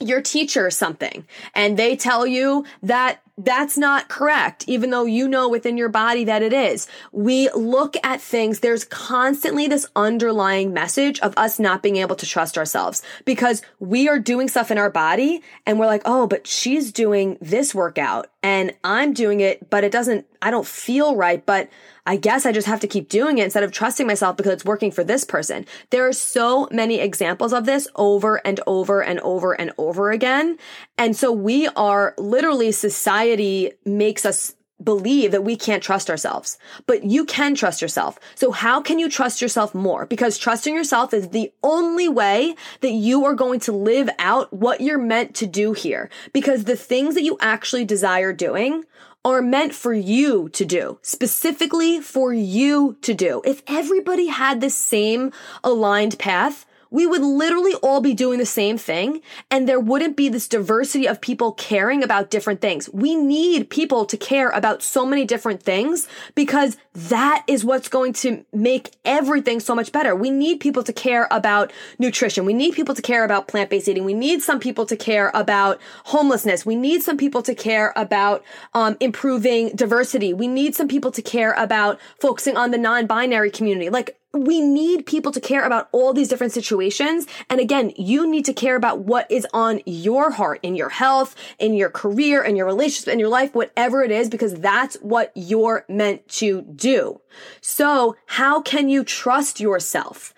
your 0.00 0.22
teacher 0.22 0.70
something 0.70 1.26
and 1.54 1.78
they 1.78 1.96
tell 1.96 2.26
you 2.26 2.64
that 2.82 3.20
that's 3.38 3.78
not 3.78 4.08
correct, 4.08 4.64
even 4.68 4.90
though 4.90 5.06
you 5.06 5.26
know 5.26 5.48
within 5.48 5.78
your 5.78 5.88
body 5.88 6.24
that 6.24 6.42
it 6.42 6.52
is. 6.52 6.86
We 7.12 7.50
look 7.52 7.96
at 8.04 8.20
things, 8.20 8.60
there's 8.60 8.84
constantly 8.84 9.66
this 9.66 9.86
underlying 9.96 10.74
message 10.74 11.18
of 11.20 11.32
us 11.38 11.58
not 11.58 11.82
being 11.82 11.96
able 11.96 12.16
to 12.16 12.26
trust 12.26 12.58
ourselves 12.58 13.02
because 13.24 13.62
we 13.78 14.06
are 14.06 14.18
doing 14.18 14.48
stuff 14.48 14.70
in 14.70 14.76
our 14.76 14.90
body 14.90 15.42
and 15.66 15.78
we're 15.78 15.86
like, 15.86 16.02
oh, 16.04 16.26
but 16.26 16.46
she's 16.46 16.92
doing 16.92 17.38
this 17.40 17.74
workout 17.74 18.28
and 18.42 18.74
I'm 18.84 19.14
doing 19.14 19.40
it, 19.40 19.70
but 19.70 19.82
it 19.82 19.92
doesn't, 19.92 20.26
I 20.42 20.50
don't 20.50 20.66
feel 20.66 21.16
right, 21.16 21.44
but 21.44 21.70
I 22.04 22.16
guess 22.16 22.44
I 22.44 22.50
just 22.50 22.66
have 22.66 22.80
to 22.80 22.88
keep 22.88 23.08
doing 23.08 23.38
it 23.38 23.44
instead 23.44 23.62
of 23.62 23.70
trusting 23.70 24.06
myself 24.06 24.36
because 24.36 24.52
it's 24.52 24.64
working 24.64 24.90
for 24.90 25.04
this 25.04 25.22
person. 25.22 25.64
There 25.90 26.06
are 26.08 26.12
so 26.12 26.68
many 26.72 26.98
examples 26.98 27.52
of 27.52 27.64
this 27.64 27.86
over 27.94 28.44
and 28.44 28.58
over 28.66 29.02
and 29.02 29.20
over 29.20 29.52
and 29.52 29.72
over 29.78 30.10
again. 30.10 30.58
And 31.02 31.16
so 31.16 31.32
we 31.32 31.66
are 31.66 32.14
literally 32.16 32.70
society 32.70 33.72
makes 33.84 34.24
us 34.24 34.54
believe 34.80 35.32
that 35.32 35.42
we 35.42 35.56
can't 35.56 35.82
trust 35.82 36.08
ourselves, 36.08 36.58
but 36.86 37.02
you 37.02 37.24
can 37.24 37.56
trust 37.56 37.82
yourself. 37.82 38.20
So 38.36 38.52
how 38.52 38.80
can 38.80 39.00
you 39.00 39.10
trust 39.10 39.42
yourself 39.42 39.74
more? 39.74 40.06
Because 40.06 40.38
trusting 40.38 40.72
yourself 40.72 41.12
is 41.12 41.30
the 41.30 41.52
only 41.64 42.08
way 42.08 42.54
that 42.82 42.92
you 42.92 43.24
are 43.24 43.34
going 43.34 43.58
to 43.60 43.72
live 43.72 44.10
out 44.20 44.52
what 44.52 44.80
you're 44.80 44.96
meant 44.96 45.34
to 45.34 45.46
do 45.48 45.72
here. 45.72 46.08
Because 46.32 46.64
the 46.64 46.76
things 46.76 47.16
that 47.16 47.24
you 47.24 47.36
actually 47.40 47.84
desire 47.84 48.32
doing 48.32 48.84
are 49.24 49.42
meant 49.42 49.74
for 49.74 49.92
you 49.92 50.50
to 50.50 50.64
do, 50.64 51.00
specifically 51.02 52.00
for 52.00 52.32
you 52.32 52.96
to 53.02 53.12
do. 53.12 53.42
If 53.44 53.64
everybody 53.66 54.28
had 54.28 54.60
the 54.60 54.70
same 54.70 55.32
aligned 55.64 56.20
path, 56.20 56.64
we 56.92 57.06
would 57.06 57.22
literally 57.22 57.74
all 57.82 58.00
be 58.02 58.12
doing 58.12 58.38
the 58.38 58.46
same 58.46 58.76
thing 58.76 59.22
and 59.50 59.66
there 59.66 59.80
wouldn't 59.80 60.14
be 60.14 60.28
this 60.28 60.46
diversity 60.46 61.08
of 61.08 61.20
people 61.20 61.52
caring 61.52 62.04
about 62.04 62.30
different 62.30 62.60
things. 62.60 62.88
We 62.92 63.16
need 63.16 63.70
people 63.70 64.04
to 64.04 64.16
care 64.18 64.50
about 64.50 64.82
so 64.82 65.06
many 65.06 65.24
different 65.24 65.62
things 65.62 66.06
because 66.34 66.76
that 66.94 67.44
is 67.48 67.64
what's 67.64 67.88
going 67.88 68.12
to 68.12 68.44
make 68.52 68.94
everything 69.06 69.58
so 69.58 69.74
much 69.74 69.90
better. 69.90 70.14
We 70.14 70.30
need 70.30 70.60
people 70.60 70.82
to 70.82 70.92
care 70.92 71.26
about 71.30 71.72
nutrition. 71.98 72.44
We 72.44 72.52
need 72.52 72.74
people 72.74 72.94
to 72.94 73.02
care 73.02 73.24
about 73.24 73.48
plant-based 73.48 73.88
eating. 73.88 74.04
We 74.04 74.12
need 74.12 74.42
some 74.42 74.60
people 74.60 74.84
to 74.86 74.96
care 74.96 75.32
about 75.34 75.80
homelessness. 76.04 76.66
We 76.66 76.76
need 76.76 77.02
some 77.02 77.16
people 77.16 77.42
to 77.42 77.54
care 77.54 77.94
about 77.96 78.44
um, 78.74 78.98
improving 79.00 79.70
diversity. 79.70 80.34
We 80.34 80.46
need 80.46 80.74
some 80.74 80.88
people 80.88 81.10
to 81.12 81.22
care 81.22 81.54
about 81.54 81.98
focusing 82.20 82.58
on 82.58 82.70
the 82.70 82.78
non-binary 82.78 83.50
community. 83.50 83.88
Like 83.88 84.18
we 84.34 84.60
need 84.60 85.04
people 85.04 85.30
to 85.32 85.40
care 85.40 85.64
about 85.64 85.88
all 85.92 86.12
these 86.12 86.28
different 86.28 86.52
situations. 86.52 87.26
And 87.50 87.60
again, 87.60 87.92
you 87.96 88.26
need 88.26 88.44
to 88.46 88.54
care 88.54 88.76
about 88.76 89.00
what 89.00 89.30
is 89.30 89.46
on 89.52 89.80
your 89.84 90.30
heart 90.30 90.60
in 90.62 90.74
your 90.74 90.88
health, 90.88 91.34
in 91.58 91.74
your 91.74 91.90
career, 91.90 92.42
in 92.42 92.56
your 92.56 92.66
relationship, 92.66 93.12
in 93.12 93.18
your 93.18 93.28
life, 93.28 93.54
whatever 93.54 94.02
it 94.02 94.10
is, 94.10 94.30
because 94.30 94.54
that's 94.54 94.96
what 94.96 95.32
you're 95.34 95.84
meant 95.88 96.26
to 96.28 96.62
do. 96.62 97.20
So 97.60 98.16
how 98.26 98.62
can 98.62 98.88
you 98.88 99.04
trust 99.04 99.60
yourself? 99.60 100.32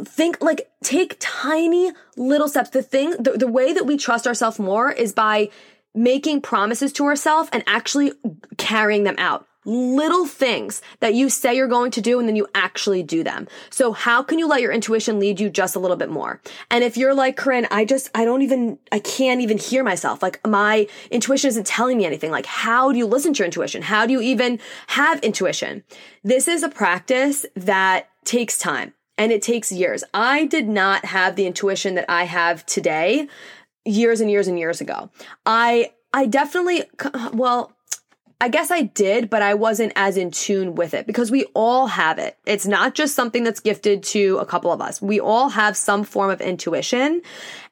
Think 0.00 0.40
like 0.40 0.68
take 0.82 1.16
tiny 1.18 1.92
little 2.16 2.48
steps. 2.48 2.70
The 2.70 2.82
thing, 2.82 3.10
the, 3.12 3.32
the 3.32 3.48
way 3.48 3.72
that 3.72 3.86
we 3.86 3.96
trust 3.96 4.26
ourselves 4.26 4.58
more 4.58 4.90
is 4.90 5.12
by 5.12 5.50
making 5.94 6.40
promises 6.40 6.92
to 6.92 7.04
ourselves 7.04 7.48
and 7.52 7.62
actually 7.66 8.12
carrying 8.58 9.04
them 9.04 9.14
out 9.18 9.46
little 9.64 10.26
things 10.26 10.82
that 11.00 11.14
you 11.14 11.28
say 11.28 11.54
you're 11.54 11.68
going 11.68 11.90
to 11.92 12.00
do 12.00 12.18
and 12.18 12.28
then 12.28 12.36
you 12.36 12.46
actually 12.54 13.02
do 13.02 13.22
them. 13.24 13.48
So 13.70 13.92
how 13.92 14.22
can 14.22 14.38
you 14.38 14.46
let 14.46 14.60
your 14.60 14.72
intuition 14.72 15.18
lead 15.18 15.40
you 15.40 15.48
just 15.48 15.76
a 15.76 15.78
little 15.78 15.96
bit 15.96 16.10
more? 16.10 16.40
And 16.70 16.84
if 16.84 16.96
you're 16.96 17.14
like, 17.14 17.36
Corinne, 17.36 17.66
I 17.70 17.84
just, 17.84 18.10
I 18.14 18.24
don't 18.24 18.42
even, 18.42 18.78
I 18.92 18.98
can't 18.98 19.40
even 19.40 19.58
hear 19.58 19.82
myself. 19.84 20.22
Like 20.22 20.44
my 20.46 20.86
intuition 21.10 21.48
isn't 21.48 21.66
telling 21.66 21.98
me 21.98 22.06
anything. 22.06 22.30
Like 22.30 22.46
how 22.46 22.92
do 22.92 22.98
you 22.98 23.06
listen 23.06 23.32
to 23.34 23.38
your 23.38 23.46
intuition? 23.46 23.82
How 23.82 24.06
do 24.06 24.12
you 24.12 24.20
even 24.20 24.58
have 24.88 25.20
intuition? 25.20 25.84
This 26.22 26.48
is 26.48 26.62
a 26.62 26.68
practice 26.68 27.46
that 27.54 28.08
takes 28.24 28.58
time 28.58 28.94
and 29.16 29.32
it 29.32 29.42
takes 29.42 29.70
years. 29.70 30.04
I 30.12 30.46
did 30.46 30.68
not 30.68 31.04
have 31.04 31.36
the 31.36 31.46
intuition 31.46 31.94
that 31.94 32.06
I 32.08 32.24
have 32.24 32.66
today 32.66 33.28
years 33.84 34.20
and 34.20 34.30
years 34.30 34.48
and 34.48 34.58
years 34.58 34.80
ago. 34.80 35.10
I, 35.46 35.92
I 36.12 36.26
definitely, 36.26 36.84
well, 37.32 37.73
I 38.40 38.48
guess 38.48 38.70
I 38.70 38.82
did, 38.82 39.30
but 39.30 39.42
I 39.42 39.54
wasn't 39.54 39.92
as 39.96 40.16
in 40.16 40.30
tune 40.30 40.74
with 40.74 40.92
it 40.92 41.06
because 41.06 41.30
we 41.30 41.44
all 41.54 41.86
have 41.86 42.18
it. 42.18 42.36
It's 42.46 42.66
not 42.66 42.94
just 42.94 43.14
something 43.14 43.44
that's 43.44 43.60
gifted 43.60 44.02
to 44.04 44.38
a 44.38 44.46
couple 44.46 44.72
of 44.72 44.80
us. 44.80 45.00
We 45.00 45.20
all 45.20 45.48
have 45.50 45.76
some 45.76 46.04
form 46.04 46.30
of 46.30 46.40
intuition. 46.40 47.22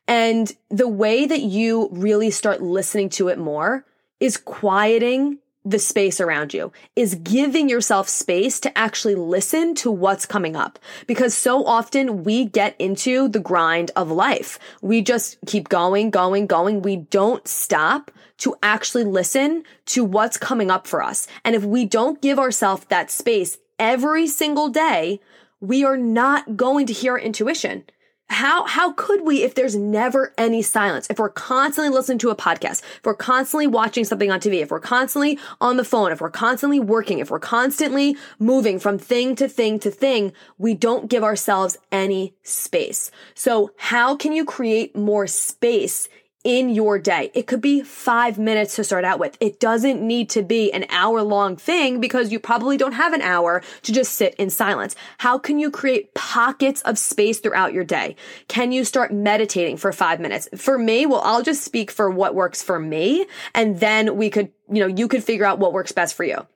And 0.08 0.50
the 0.70 0.88
way 0.88 1.26
that 1.26 1.40
you 1.40 1.88
really 1.92 2.30
start 2.30 2.62
listening 2.62 3.08
to 3.10 3.28
it 3.28 3.38
more 3.38 3.84
is 4.20 4.36
quieting 4.36 5.38
the 5.64 5.78
space 5.78 6.20
around 6.20 6.52
you 6.52 6.72
is 6.96 7.14
giving 7.14 7.68
yourself 7.68 8.08
space 8.08 8.58
to 8.60 8.78
actually 8.78 9.14
listen 9.14 9.74
to 9.76 9.90
what's 9.90 10.26
coming 10.26 10.56
up 10.56 10.78
because 11.06 11.34
so 11.34 11.64
often 11.64 12.24
we 12.24 12.44
get 12.44 12.74
into 12.78 13.28
the 13.28 13.38
grind 13.38 13.90
of 13.94 14.10
life. 14.10 14.58
We 14.80 15.02
just 15.02 15.38
keep 15.46 15.68
going, 15.68 16.10
going, 16.10 16.46
going. 16.46 16.82
We 16.82 16.96
don't 16.96 17.46
stop 17.46 18.10
to 18.38 18.56
actually 18.62 19.04
listen 19.04 19.62
to 19.86 20.04
what's 20.04 20.36
coming 20.36 20.70
up 20.70 20.86
for 20.86 21.02
us. 21.02 21.28
And 21.44 21.54
if 21.54 21.64
we 21.64 21.84
don't 21.84 22.20
give 22.20 22.38
ourselves 22.38 22.84
that 22.86 23.10
space 23.10 23.58
every 23.78 24.26
single 24.26 24.68
day, 24.68 25.20
we 25.60 25.84
are 25.84 25.96
not 25.96 26.56
going 26.56 26.86
to 26.86 26.92
hear 26.92 27.16
intuition. 27.16 27.84
How, 28.32 28.64
how 28.64 28.92
could 28.92 29.22
we 29.22 29.42
if 29.42 29.54
there's 29.54 29.76
never 29.76 30.32
any 30.38 30.62
silence? 30.62 31.06
If 31.10 31.18
we're 31.18 31.28
constantly 31.28 31.94
listening 31.94 32.18
to 32.18 32.30
a 32.30 32.36
podcast, 32.36 32.82
if 32.82 33.00
we're 33.04 33.14
constantly 33.14 33.66
watching 33.66 34.04
something 34.04 34.30
on 34.30 34.40
TV, 34.40 34.62
if 34.62 34.70
we're 34.70 34.80
constantly 34.80 35.38
on 35.60 35.76
the 35.76 35.84
phone, 35.84 36.12
if 36.12 36.20
we're 36.20 36.30
constantly 36.30 36.80
working, 36.80 37.18
if 37.18 37.30
we're 37.30 37.38
constantly 37.38 38.16
moving 38.38 38.78
from 38.78 38.98
thing 38.98 39.36
to 39.36 39.48
thing 39.48 39.78
to 39.80 39.90
thing, 39.90 40.32
we 40.56 40.72
don't 40.72 41.10
give 41.10 41.22
ourselves 41.22 41.76
any 41.92 42.34
space. 42.42 43.10
So 43.34 43.72
how 43.76 44.16
can 44.16 44.32
you 44.32 44.46
create 44.46 44.96
more 44.96 45.26
space 45.26 46.08
in 46.44 46.68
your 46.68 46.98
day. 46.98 47.30
It 47.34 47.46
could 47.46 47.60
be 47.60 47.82
five 47.82 48.38
minutes 48.38 48.76
to 48.76 48.84
start 48.84 49.04
out 49.04 49.18
with. 49.18 49.36
It 49.40 49.60
doesn't 49.60 50.02
need 50.02 50.30
to 50.30 50.42
be 50.42 50.72
an 50.72 50.86
hour 50.90 51.22
long 51.22 51.56
thing 51.56 52.00
because 52.00 52.32
you 52.32 52.40
probably 52.40 52.76
don't 52.76 52.92
have 52.92 53.12
an 53.12 53.22
hour 53.22 53.62
to 53.82 53.92
just 53.92 54.14
sit 54.14 54.34
in 54.34 54.50
silence. 54.50 54.96
How 55.18 55.38
can 55.38 55.58
you 55.58 55.70
create 55.70 56.14
pockets 56.14 56.82
of 56.82 56.98
space 56.98 57.38
throughout 57.38 57.72
your 57.72 57.84
day? 57.84 58.16
Can 58.48 58.72
you 58.72 58.84
start 58.84 59.12
meditating 59.12 59.76
for 59.76 59.92
five 59.92 60.20
minutes? 60.20 60.48
For 60.56 60.78
me, 60.78 61.06
well, 61.06 61.22
I'll 61.24 61.42
just 61.42 61.62
speak 61.62 61.90
for 61.90 62.10
what 62.10 62.34
works 62.34 62.62
for 62.62 62.78
me 62.78 63.26
and 63.54 63.78
then 63.78 64.16
we 64.16 64.30
could, 64.30 64.50
you 64.68 64.80
know, 64.80 64.86
you 64.86 65.08
could 65.08 65.22
figure 65.22 65.44
out 65.44 65.58
what 65.58 65.72
works 65.72 65.92
best 65.92 66.14
for 66.14 66.24
you. 66.24 66.46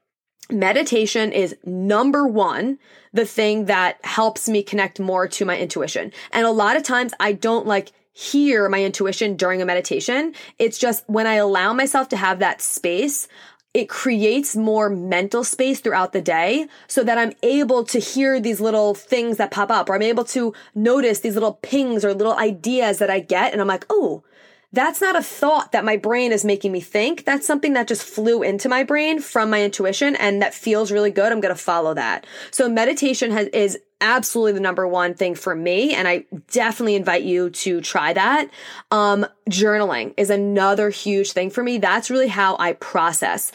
Meditation 0.51 1.33
is 1.33 1.57
number 1.65 2.27
one, 2.27 2.79
the 3.13 3.27
thing 3.27 3.65
that 3.65 3.99
helps 4.05 4.49
me 4.49 4.63
connect 4.63 5.01
more 5.01 5.27
to 5.27 5.45
my 5.45 5.59
intuition. 5.59 6.13
And 6.33 6.47
a 6.47 6.53
lot 6.53 6.77
of 6.77 6.85
times 6.85 7.13
I 7.19 7.33
don't 7.33 7.67
like 7.67 7.91
hear 8.17 8.67
my 8.71 8.83
intuition 8.83 9.37
during 9.37 9.61
a 9.61 9.67
meditation. 9.67 10.33
It's 10.59 10.79
just 10.79 11.05
when 11.07 11.27
I 11.27 11.35
allow 11.35 11.75
myself 11.75 12.09
to 12.09 12.17
have 12.17 12.39
that 12.39 12.63
space, 12.63 13.29
it 13.75 13.91
creates 13.91 14.57
more 14.57 14.89
mental 14.89 15.45
space 15.45 15.81
throughout 15.81 16.15
the 16.15 16.23
day 16.23 16.67
so 16.89 17.05
that 17.05 17.19
I'm 17.19 17.35
able 17.43 17.85
to 17.85 17.99
hear 17.99 18.41
these 18.41 18.59
little 18.59 18.95
things 18.95 19.37
that 19.37 19.51
pop 19.51 19.71
up 19.71 19.91
or 19.91 19.95
I'm 19.95 20.01
able 20.01 20.25
to 20.25 20.55
notice 20.75 21.21
these 21.21 21.35
little 21.35 21.59
pings 21.61 22.07
or 22.07 22.15
little 22.15 22.33
ideas 22.39 23.01
that 23.01 23.11
I 23.11 23.21
get. 23.21 23.53
And 23.53 23.61
I'm 23.61 23.69
like, 23.69 23.85
oh, 23.91 24.25
that's 24.73 25.03
not 25.03 25.15
a 25.15 25.23
thought 25.23 25.73
that 25.73 25.85
my 25.85 25.99
brain 25.99 26.33
is 26.33 26.43
making 26.43 26.73
me 26.73 26.81
think. 26.81 27.27
That's 27.27 27.47
something 27.47 27.75
that 27.75 27.87
just 27.87 28.03
flew 28.03 28.43
into 28.43 28.71
my 28.71 28.83
brain 28.83 29.21
from 29.21 29.51
my 29.51 29.63
intuition 29.63 30.17
and 30.17 30.41
that 30.41 30.55
feels 30.55 30.91
really 30.91 31.11
good. 31.11 31.33
I'm 31.33 31.41
going 31.43 31.55
to 31.55 31.61
follow 31.61 31.93
that. 31.93 32.27
So 32.51 32.71
meditation 32.71 33.31
has, 33.33 33.49
is 33.49 33.79
absolutely 34.01 34.53
the 34.53 34.61
number 34.61 34.87
one 34.87 35.15
thing 35.15 35.35
for 35.35 35.55
me. 35.55 35.95
And 35.95 36.07
I 36.07 36.25
definitely 36.51 36.97
invite 36.97 37.23
you 37.23 37.51
to 37.51 37.81
try 37.81 38.13
that. 38.13 38.51
Um, 38.91 39.27
journaling 39.49 40.13
is 40.17 40.29
another 40.29 40.91
huge 40.91 41.31
thing 41.33 41.51
for 41.51 41.63
me. 41.63 41.79
That's 41.79 42.11
really 42.11 42.27
how 42.27 42.57
I 42.59 42.73
process. 42.73 43.53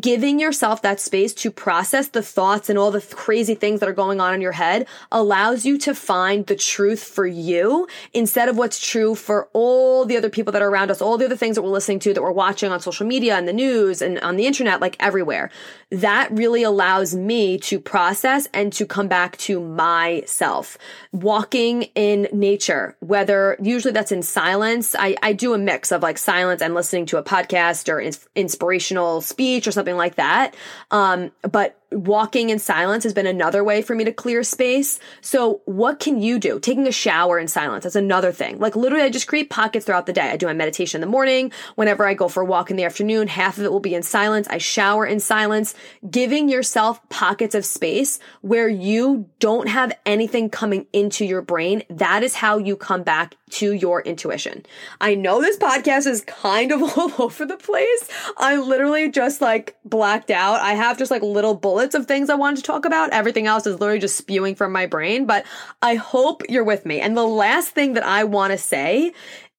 Giving 0.00 0.40
yourself 0.40 0.80
that 0.82 0.98
space 0.98 1.34
to 1.34 1.50
process 1.50 2.08
the 2.08 2.22
thoughts 2.22 2.70
and 2.70 2.78
all 2.78 2.90
the 2.90 3.00
crazy 3.00 3.54
things 3.54 3.80
that 3.80 3.88
are 3.88 3.92
going 3.92 4.20
on 4.20 4.32
in 4.32 4.40
your 4.40 4.52
head 4.52 4.86
allows 5.12 5.66
you 5.66 5.76
to 5.78 5.94
find 5.94 6.46
the 6.46 6.56
truth 6.56 7.04
for 7.04 7.26
you 7.26 7.86
instead 8.14 8.48
of 8.48 8.56
what's 8.56 8.80
true 8.80 9.14
for 9.14 9.48
all 9.52 10.06
the 10.06 10.16
other 10.16 10.30
people 10.30 10.52
that 10.52 10.62
are 10.62 10.70
around 10.70 10.90
us, 10.90 11.02
all 11.02 11.18
the 11.18 11.26
other 11.26 11.36
things 11.36 11.56
that 11.56 11.62
we're 11.62 11.68
listening 11.68 11.98
to, 11.98 12.14
that 12.14 12.22
we're 12.22 12.32
watching 12.32 12.72
on 12.72 12.80
social 12.80 13.06
media 13.06 13.36
and 13.36 13.46
the 13.46 13.52
news 13.52 14.00
and 14.00 14.18
on 14.20 14.36
the 14.36 14.46
internet, 14.46 14.80
like 14.80 14.96
everywhere. 15.00 15.50
That 15.90 16.30
really 16.32 16.62
allows 16.62 17.14
me 17.14 17.58
to 17.58 17.78
process 17.78 18.48
and 18.54 18.72
to 18.74 18.86
come 18.86 19.08
back 19.08 19.36
to 19.38 19.60
myself. 19.60 20.78
Walking 21.12 21.82
in 21.94 22.28
nature, 22.32 22.96
whether 23.00 23.56
usually 23.60 23.92
that's 23.92 24.12
in 24.12 24.22
silence. 24.22 24.77
I, 24.98 25.16
I 25.22 25.32
do 25.32 25.54
a 25.54 25.58
mix 25.58 25.92
of 25.92 26.02
like 26.02 26.18
silence 26.18 26.62
and 26.62 26.74
listening 26.74 27.06
to 27.06 27.18
a 27.18 27.22
podcast 27.22 27.88
or 27.88 28.00
inspirational 28.34 29.20
speech 29.20 29.66
or 29.66 29.72
something 29.72 29.96
like 29.96 30.16
that. 30.16 30.54
Um, 30.90 31.30
but 31.42 31.78
walking 31.90 32.50
in 32.50 32.58
silence 32.58 33.04
has 33.04 33.14
been 33.14 33.26
another 33.26 33.64
way 33.64 33.80
for 33.80 33.94
me 33.94 34.04
to 34.04 34.12
clear 34.12 34.42
space. 34.42 35.00
So 35.20 35.62
what 35.64 36.00
can 36.00 36.20
you 36.20 36.38
do? 36.38 36.60
Taking 36.60 36.86
a 36.86 36.92
shower 36.92 37.38
in 37.38 37.48
silence. 37.48 37.84
That's 37.84 37.96
another 37.96 38.30
thing. 38.30 38.58
Like 38.58 38.76
literally 38.76 39.04
I 39.04 39.10
just 39.10 39.26
create 39.26 39.48
pockets 39.48 39.86
throughout 39.86 40.06
the 40.06 40.12
day. 40.12 40.30
I 40.30 40.36
do 40.36 40.46
my 40.46 40.52
meditation 40.52 41.02
in 41.02 41.08
the 41.08 41.10
morning. 41.10 41.50
Whenever 41.76 42.06
I 42.06 42.14
go 42.14 42.28
for 42.28 42.42
a 42.42 42.46
walk 42.46 42.70
in 42.70 42.76
the 42.76 42.84
afternoon, 42.84 43.28
half 43.28 43.56
of 43.58 43.64
it 43.64 43.72
will 43.72 43.80
be 43.80 43.94
in 43.94 44.02
silence. 44.02 44.46
I 44.48 44.58
shower 44.58 45.06
in 45.06 45.20
silence, 45.20 45.74
giving 46.08 46.48
yourself 46.48 47.06
pockets 47.08 47.54
of 47.54 47.64
space 47.64 48.18
where 48.42 48.68
you 48.68 49.28
don't 49.38 49.68
have 49.68 49.92
anything 50.04 50.50
coming 50.50 50.86
into 50.92 51.24
your 51.24 51.42
brain. 51.42 51.84
That 51.88 52.22
is 52.22 52.34
how 52.34 52.58
you 52.58 52.76
come 52.76 53.02
back 53.02 53.36
to 53.50 53.72
your 53.72 54.02
intuition. 54.02 54.66
I 55.00 55.14
know 55.14 55.40
this 55.40 55.56
podcast 55.56 56.06
is 56.06 56.20
kind 56.22 56.70
of 56.70 56.82
all 56.98 57.12
over 57.18 57.46
the 57.46 57.56
place. 57.56 58.10
I 58.36 58.56
literally 58.56 59.10
just 59.10 59.40
like 59.40 59.76
blacked 59.84 60.30
out. 60.30 60.60
I 60.60 60.74
have 60.74 60.98
just 60.98 61.10
like 61.10 61.22
little 61.22 61.54
bullets 61.54 61.77
of 61.94 62.06
things 62.06 62.30
I 62.30 62.34
wanted 62.34 62.56
to 62.58 62.62
talk 62.62 62.84
about. 62.84 63.10
Everything 63.10 63.46
else 63.46 63.66
is 63.66 63.78
literally 63.80 64.00
just 64.00 64.16
spewing 64.16 64.54
from 64.54 64.72
my 64.72 64.86
brain, 64.86 65.26
but 65.26 65.44
I 65.82 65.94
hope 65.94 66.42
you're 66.48 66.64
with 66.64 66.84
me. 66.86 67.00
And 67.00 67.16
the 67.16 67.24
last 67.24 67.70
thing 67.70 67.94
that 67.94 68.04
I 68.04 68.24
want 68.24 68.52
to 68.52 68.58
say 68.58 69.12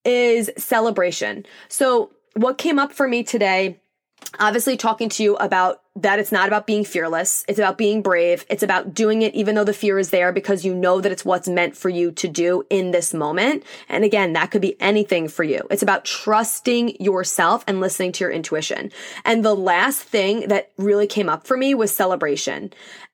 is 0.06 0.50
celebration. 0.58 1.46
So 1.68 2.12
what 2.36 2.58
came 2.58 2.80
up 2.80 2.94
for 2.94 3.08
me 3.08 3.24
today 3.24 3.80
obviously 4.38 4.78
talking 4.78 5.10
to 5.10 5.24
you 5.24 5.36
about 5.38 5.82
that 5.96 6.20
it's 6.20 6.32
not 6.32 6.48
about 6.48 6.68
being 6.68 6.86
fearless. 6.86 7.44
It's 7.48 7.60
about 7.60 7.78
being 7.78 8.02
brave. 8.02 8.46
It's 8.50 8.64
about 8.64 8.94
doing 8.94 9.22
it 9.22 9.34
even 9.34 9.56
though 9.56 9.64
the 9.64 9.74
fear 9.74 10.00
is 10.00 10.12
there 10.12 10.32
because 10.32 10.64
you 10.64 10.74
know 10.74 11.02
that 11.02 11.12
it's 11.12 11.26
what's 11.26 11.48
meant 11.48 11.76
for 11.76 11.90
you 11.90 12.12
to 12.12 12.28
do 12.28 12.64
in 12.70 12.92
this 12.92 13.14
moment. 13.14 13.64
And 13.90 14.04
again, 14.04 14.34
that 14.34 14.52
could 14.52 14.62
be 14.62 14.80
anything 14.80 15.28
for 15.28 15.44
you. 15.44 15.68
It's 15.70 15.84
about 15.84 16.06
trusting 16.06 17.02
yourself 17.02 17.64
and 17.68 17.82
listening 17.82 18.12
to 18.14 18.24
your 18.24 18.32
intuition. 18.32 18.92
And 19.26 19.44
the 19.44 19.56
last 19.56 20.02
thing 20.02 20.48
that 20.48 20.72
really 20.78 21.08
came 21.08 21.28
up 21.28 21.46
for 21.46 21.58
me 21.58 21.74
was 21.74 21.94
celebration. 21.94 22.72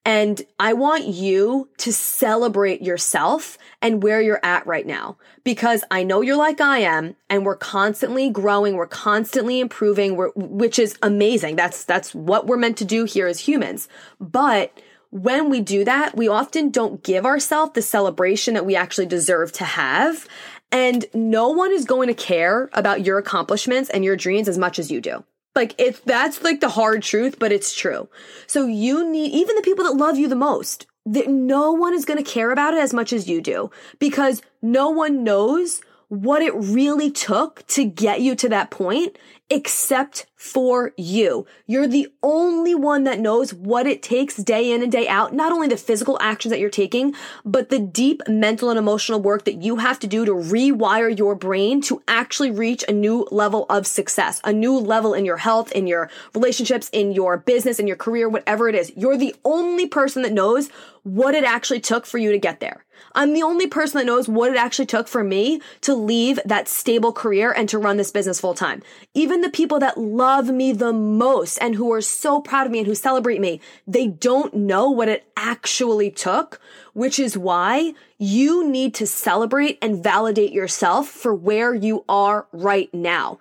And 0.07 0.39
I 0.59 0.73
want 0.73 1.05
you 1.05 1.67
to 1.79 1.91
celebrate 1.91 2.83
yourself 2.83 3.57
and 3.81 4.03
where 4.03 4.21
you're 4.21 4.43
at 4.43 4.67
right 4.67 4.85
now 4.85 5.17
because 5.43 5.83
I 5.89 6.03
know 6.03 6.21
you're 6.21 6.35
like 6.35 6.61
I 6.61 6.79
am 6.79 7.15
and 7.27 7.43
we're 7.43 7.55
constantly 7.55 8.29
growing. 8.29 8.75
We're 8.75 8.85
constantly 8.85 9.59
improving, 9.59 10.15
which 10.35 10.77
is 10.77 10.95
amazing. 11.01 11.55
That's, 11.55 11.85
that's 11.85 12.13
what 12.13 12.45
we're 12.45 12.57
meant 12.65 12.77
to 12.77 12.85
do 12.85 13.05
here 13.05 13.27
as 13.27 13.41
humans. 13.41 13.87
But 14.19 14.75
when 15.11 15.51
we 15.51 15.61
do 15.61 15.85
that, 15.85 16.17
we 16.17 16.27
often 16.27 16.71
don't 16.71 17.03
give 17.03 17.23
ourselves 17.23 17.73
the 17.73 17.81
celebration 17.83 18.55
that 18.55 18.65
we 18.65 18.75
actually 18.75 19.05
deserve 19.05 19.51
to 19.53 19.63
have. 19.63 20.27
And 20.71 21.05
no 21.13 21.49
one 21.49 21.71
is 21.71 21.85
going 21.85 22.07
to 22.07 22.15
care 22.15 22.71
about 22.73 23.05
your 23.05 23.19
accomplishments 23.19 23.91
and 23.91 24.03
your 24.03 24.15
dreams 24.15 24.49
as 24.49 24.57
much 24.57 24.79
as 24.79 24.89
you 24.89 24.99
do. 24.99 25.23
Like 25.53 25.75
it's 25.77 25.99
that's 25.99 26.43
like 26.43 26.59
the 26.59 26.69
hard 26.69 27.03
truth, 27.03 27.37
but 27.37 27.51
it's 27.51 27.73
true. 27.73 28.09
So 28.47 28.65
you 28.65 29.09
need 29.09 29.31
even 29.31 29.55
the 29.55 29.61
people 29.61 29.85
that 29.85 29.95
love 29.95 30.17
you 30.17 30.27
the 30.27 30.35
most. 30.35 30.87
That 31.05 31.29
no 31.29 31.71
one 31.71 31.93
is 31.93 32.03
going 32.03 32.21
to 32.21 32.29
care 32.29 32.49
about 32.49 32.73
it 32.73 32.79
as 32.79 32.91
much 32.91 33.13
as 33.13 33.29
you 33.29 33.39
do 33.39 33.69
because 33.99 34.41
no 34.63 34.89
one 34.89 35.23
knows 35.23 35.81
what 36.07 36.41
it 36.41 36.53
really 36.55 37.11
took 37.11 37.65
to 37.67 37.85
get 37.85 38.21
you 38.21 38.35
to 38.35 38.49
that 38.49 38.71
point 38.71 39.17
except 39.49 40.25
for 40.35 40.93
you. 40.97 41.45
You're 41.65 41.87
the 41.87 42.07
only 42.21 42.75
one 42.75 43.05
that 43.05 43.19
knows 43.19 43.53
what 43.53 43.87
it 43.87 44.03
takes 44.03 44.35
day 44.35 44.71
in 44.71 44.83
and 44.83 44.91
day 44.91 45.07
out, 45.07 45.33
not 45.33 45.51
only 45.51 45.67
the 45.67 45.77
physical 45.77 46.17
actions 46.21 46.51
that 46.51 46.59
you're 46.59 46.69
taking, 46.69 47.15
but 47.45 47.69
the 47.69 47.79
deep 47.79 48.21
mental 48.27 48.69
and 48.69 48.77
emotional 48.77 49.21
work 49.21 49.45
that 49.45 49.61
you 49.61 49.77
have 49.77 49.99
to 49.99 50.07
do 50.07 50.25
to 50.25 50.33
rewire 50.33 51.17
your 51.17 51.35
brain 51.35 51.81
to 51.83 52.03
actually 52.07 52.51
reach 52.51 52.83
a 52.87 52.91
new 52.91 53.27
level 53.31 53.65
of 53.69 53.87
success, 53.87 54.41
a 54.43 54.51
new 54.51 54.77
level 54.77 55.13
in 55.13 55.25
your 55.25 55.37
health, 55.37 55.71
in 55.71 55.87
your 55.87 56.09
relationships, 56.33 56.89
in 56.91 57.11
your 57.11 57.37
business, 57.37 57.79
in 57.79 57.87
your 57.87 57.95
career, 57.95 58.27
whatever 58.27 58.67
it 58.67 58.75
is. 58.75 58.91
You're 58.95 59.17
the 59.17 59.35
only 59.45 59.87
person 59.87 60.21
that 60.23 60.33
knows 60.33 60.69
what 61.03 61.35
it 61.35 61.43
actually 61.43 61.79
took 61.79 62.05
for 62.05 62.17
you 62.17 62.31
to 62.31 62.39
get 62.39 62.59
there. 62.59 62.83
I'm 63.13 63.33
the 63.33 63.43
only 63.43 63.67
person 63.67 63.99
that 63.99 64.05
knows 64.05 64.27
what 64.27 64.51
it 64.51 64.57
actually 64.57 64.87
took 64.87 65.07
for 65.07 65.23
me 65.23 65.61
to 65.81 65.93
leave 65.93 66.39
that 66.45 66.67
stable 66.67 67.13
career 67.13 67.51
and 67.51 67.69
to 67.69 67.77
run 67.77 67.97
this 67.97 68.11
business 68.11 68.39
full 68.39 68.55
time. 68.55 68.81
Even 69.13 69.41
the 69.41 69.49
people 69.49 69.79
that 69.79 69.97
love 69.97 70.24
me 70.53 70.71
the 70.71 70.93
most 70.93 71.57
and 71.57 71.75
who 71.75 71.91
are 71.93 72.01
so 72.01 72.41
proud 72.41 72.65
of 72.65 72.71
me 72.71 72.79
and 72.79 72.87
who 72.87 72.95
celebrate 72.95 73.39
me, 73.39 73.61
they 73.87 74.07
don't 74.07 74.53
know 74.53 74.89
what 74.89 75.09
it 75.09 75.27
actually 75.37 76.11
took, 76.11 76.59
which 76.93 77.19
is 77.19 77.37
why 77.37 77.93
you 78.17 78.67
need 78.67 78.93
to 78.95 79.07
celebrate 79.07 79.77
and 79.81 80.03
validate 80.03 80.51
yourself 80.51 81.07
for 81.07 81.33
where 81.33 81.73
you 81.73 82.03
are 82.07 82.47
right 82.51 82.93
now. 82.93 83.39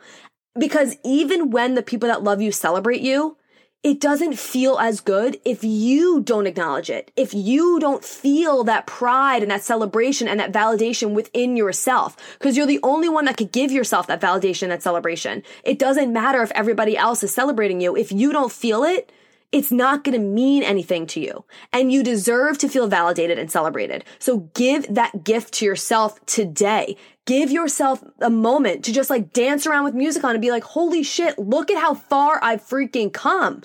Because 0.59 0.97
even 1.05 1.51
when 1.51 1.75
the 1.75 1.83
people 1.83 2.09
that 2.09 2.23
love 2.23 2.41
you 2.41 2.53
celebrate 2.53 3.01
you, 3.01 3.37
it 3.85 4.01
doesn't 4.01 4.39
feel 4.39 4.79
as 4.79 5.01
good 5.03 5.39
if 5.45 5.63
you 5.63 6.23
don't 6.23 6.47
acknowledge 6.47 6.89
it. 6.89 7.13
If 7.17 7.35
you 7.35 7.79
don't 7.79 8.03
feel 8.03 8.65
that 8.65 8.87
pride 8.87 9.43
and 9.43 9.51
that 9.51 9.63
celebration 9.63 10.27
and 10.27 10.41
that 10.41 10.53
validation 10.53 11.13
within 11.13 11.55
yourself. 11.55 12.17
Cause 12.39 12.57
you're 12.57 12.67
the 12.67 12.81
only 12.83 13.11
one 13.11 13.27
that 13.27 13.37
could 13.37 13.53
give 13.53 13.71
yourself 13.71 14.07
that 14.07 14.23
validation, 14.23 14.69
that 14.69 14.83
celebration. 14.83 15.43
It 15.65 15.79
doesn't 15.79 16.11
matter 16.11 16.43
if 16.43 16.51
everybody 16.53 16.97
else 16.97 17.23
is 17.23 17.35
celebrating 17.35 17.83
you. 17.83 17.95
If 17.95 18.11
you 18.11 18.33
don't 18.33 18.51
feel 18.51 18.85
it, 18.85 19.13
it's 19.55 19.71
not 19.71 20.03
going 20.03 20.21
to 20.21 20.27
mean 20.27 20.65
anything 20.65 21.07
to 21.07 21.21
you. 21.21 21.45
And 21.73 21.93
you 21.93 22.03
deserve 22.03 22.59
to 22.59 22.69
feel 22.69 22.89
validated 22.89 23.39
and 23.39 23.49
celebrated. 23.49 24.05
So 24.19 24.51
give 24.55 24.93
that 24.93 25.23
gift 25.23 25.55
to 25.55 25.65
yourself 25.65 26.19
today. 26.27 26.97
Give 27.25 27.53
yourself 27.53 28.03
a 28.21 28.31
moment 28.31 28.85
to 28.85 28.93
just 28.93 29.11
like 29.11 29.33
dance 29.33 29.65
around 29.65 29.85
with 29.85 29.95
music 29.95 30.25
on 30.25 30.33
and 30.33 30.43
be 30.43 30.51
like, 30.51 30.65
holy 30.65 31.05
shit, 31.05 31.39
look 31.39 31.71
at 31.71 31.81
how 31.81 31.95
far 31.95 32.41
I've 32.43 32.63
freaking 32.63 33.13
come. 33.13 33.63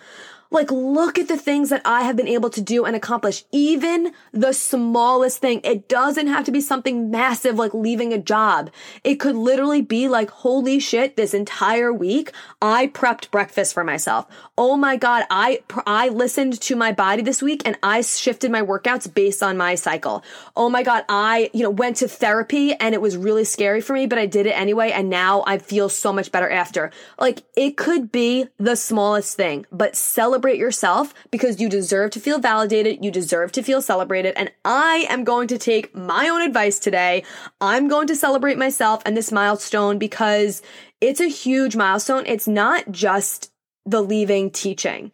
Like, 0.51 0.71
look 0.71 1.19
at 1.19 1.27
the 1.27 1.37
things 1.37 1.69
that 1.69 1.83
I 1.85 2.01
have 2.01 2.15
been 2.15 2.27
able 2.27 2.49
to 2.49 2.61
do 2.61 2.85
and 2.85 2.95
accomplish. 2.95 3.43
Even 3.51 4.13
the 4.31 4.51
smallest 4.51 5.37
thing. 5.37 5.61
It 5.63 5.87
doesn't 5.87 6.25
have 6.25 6.45
to 6.45 6.51
be 6.51 6.59
something 6.59 7.11
massive 7.11 7.57
like 7.57 7.73
leaving 7.73 8.13
a 8.13 8.17
job. 8.17 8.71
It 9.03 9.15
could 9.15 9.35
literally 9.35 9.81
be 9.81 10.07
like, 10.07 10.31
holy 10.31 10.79
shit, 10.79 11.15
this 11.15 11.35
entire 11.35 11.93
week, 11.93 12.31
I 12.61 12.87
prepped 12.87 13.29
breakfast 13.29 13.75
for 13.75 13.83
myself. 13.83 14.25
Oh 14.57 14.75
my 14.75 14.97
God. 14.97 15.25
I, 15.29 15.61
I 15.85 16.09
listened 16.09 16.59
to 16.61 16.75
my 16.75 16.93
body 16.93 17.21
this 17.21 17.43
week 17.43 17.61
and 17.65 17.77
I 17.83 18.01
shifted 18.01 18.51
my 18.51 18.63
workouts 18.63 19.13
based 19.13 19.43
on 19.43 19.55
my 19.55 19.75
cycle. 19.75 20.23
Oh 20.55 20.69
my 20.69 20.81
God. 20.81 21.05
I, 21.09 21.51
you 21.53 21.61
know, 21.61 21.69
went 21.69 21.97
to 21.97 22.07
therapy 22.07 22.73
and 22.73 22.95
it 22.95 23.01
was 23.01 23.17
really 23.17 23.45
scary 23.45 23.81
for 23.81 23.93
me, 23.93 24.07
but 24.07 24.17
I 24.17 24.25
did 24.25 24.47
it 24.47 24.59
anyway. 24.59 24.89
And 24.91 25.11
now 25.11 25.43
I 25.45 25.59
feel 25.59 25.89
so 25.89 26.11
much 26.11 26.31
better 26.31 26.49
after. 26.49 26.89
Like, 27.19 27.43
it 27.55 27.77
could 27.77 28.11
be 28.11 28.47
the 28.57 28.75
smallest 28.75 29.37
thing, 29.37 29.67
but 29.71 29.95
celebrate 29.95 30.38
celebrate 30.39 30.57
yourself 30.57 31.13
because 31.31 31.59
you 31.59 31.67
deserve 31.67 32.11
to 32.11 32.19
feel 32.19 32.39
validated. 32.39 33.03
You 33.03 33.11
deserve 33.11 33.51
to 33.51 33.61
feel 33.61 33.81
celebrated. 33.81 34.35
And 34.37 34.49
I 34.63 35.05
am 35.09 35.25
going 35.25 35.49
to 35.49 35.57
take 35.57 35.93
my 35.93 36.29
own 36.29 36.41
advice 36.41 36.79
today. 36.79 37.25
I'm 37.59 37.89
going 37.89 38.07
to 38.07 38.15
celebrate 38.15 38.57
myself 38.57 39.01
and 39.05 39.17
this 39.17 39.33
milestone 39.33 39.99
because 39.99 40.61
it's 41.01 41.19
a 41.19 41.27
huge 41.27 41.75
milestone. 41.75 42.23
It's 42.25 42.47
not 42.47 42.89
just 42.89 43.51
the 43.85 44.01
leaving 44.01 44.49
teaching. 44.49 45.11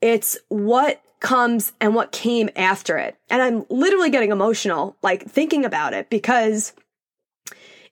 It's 0.00 0.38
what 0.48 1.02
comes 1.20 1.74
and 1.78 1.94
what 1.94 2.10
came 2.10 2.48
after 2.56 2.96
it. 2.96 3.18
And 3.28 3.42
I'm 3.42 3.66
literally 3.68 4.08
getting 4.08 4.30
emotional, 4.30 4.96
like 5.02 5.28
thinking 5.28 5.66
about 5.66 5.92
it 5.92 6.08
because 6.08 6.72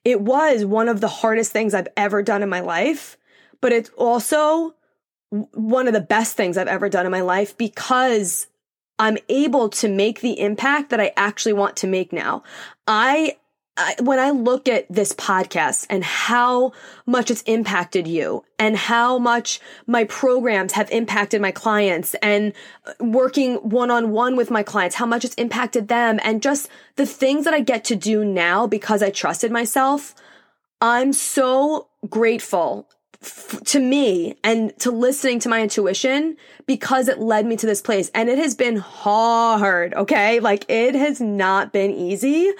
it 0.03 0.19
was 0.19 0.65
one 0.65 0.89
of 0.89 0.99
the 0.99 1.07
hardest 1.07 1.51
things 1.51 1.75
I've 1.75 1.89
ever 1.95 2.23
done 2.23 2.41
in 2.41 2.49
my 2.49 2.61
life, 2.61 3.17
but 3.61 3.71
it's 3.71 3.91
also 3.95 4.73
one 5.31 5.87
of 5.87 5.93
the 5.93 6.01
best 6.01 6.35
things 6.35 6.57
I've 6.57 6.67
ever 6.67 6.89
done 6.89 7.05
in 7.05 7.11
my 7.11 7.21
life 7.21 7.57
because 7.57 8.47
I'm 8.99 9.17
able 9.29 9.69
to 9.69 9.87
make 9.87 10.21
the 10.21 10.39
impact 10.39 10.89
that 10.89 10.99
I 10.99 11.13
actually 11.15 11.53
want 11.53 11.77
to 11.77 11.87
make 11.87 12.11
now. 12.11 12.43
I, 12.85 13.37
I, 13.77 13.95
when 14.01 14.19
I 14.19 14.31
look 14.31 14.67
at 14.67 14.91
this 14.91 15.13
podcast 15.13 15.87
and 15.89 16.03
how 16.03 16.73
much 17.05 17.31
it's 17.31 17.41
impacted 17.43 18.07
you 18.07 18.43
and 18.59 18.75
how 18.75 19.17
much 19.17 19.61
my 19.87 20.03
programs 20.03 20.73
have 20.73 20.91
impacted 20.91 21.41
my 21.41 21.51
clients 21.51 22.13
and 22.21 22.51
uh, 22.85 22.93
working 22.99 23.55
one 23.55 23.89
on 23.89 24.11
one 24.11 24.35
with 24.35 24.51
my 24.51 24.63
clients, 24.63 24.97
how 24.97 25.05
much 25.05 25.23
it's 25.23 25.35
impacted 25.35 25.87
them 25.87 26.19
and 26.23 26.43
just 26.43 26.69
the 26.97 27.05
things 27.05 27.45
that 27.45 27.53
I 27.53 27.61
get 27.61 27.85
to 27.85 27.95
do 27.95 28.25
now 28.25 28.67
because 28.67 29.01
I 29.01 29.09
trusted 29.09 29.51
myself. 29.51 30.13
I'm 30.81 31.13
so 31.13 31.87
grateful 32.09 32.87
f- 33.21 33.61
to 33.65 33.79
me 33.79 34.35
and 34.43 34.77
to 34.79 34.91
listening 34.91 35.39
to 35.39 35.49
my 35.49 35.61
intuition 35.61 36.37
because 36.65 37.07
it 37.07 37.19
led 37.19 37.45
me 37.45 37.57
to 37.57 37.65
this 37.65 37.81
place. 37.81 38.09
And 38.13 38.29
it 38.29 38.37
has 38.37 38.55
been 38.55 38.77
hard. 38.77 39.93
Okay. 39.93 40.39
Like 40.39 40.65
it 40.69 40.95
has 40.95 41.21
not 41.21 41.71
been 41.73 41.91
easy. 41.91 42.51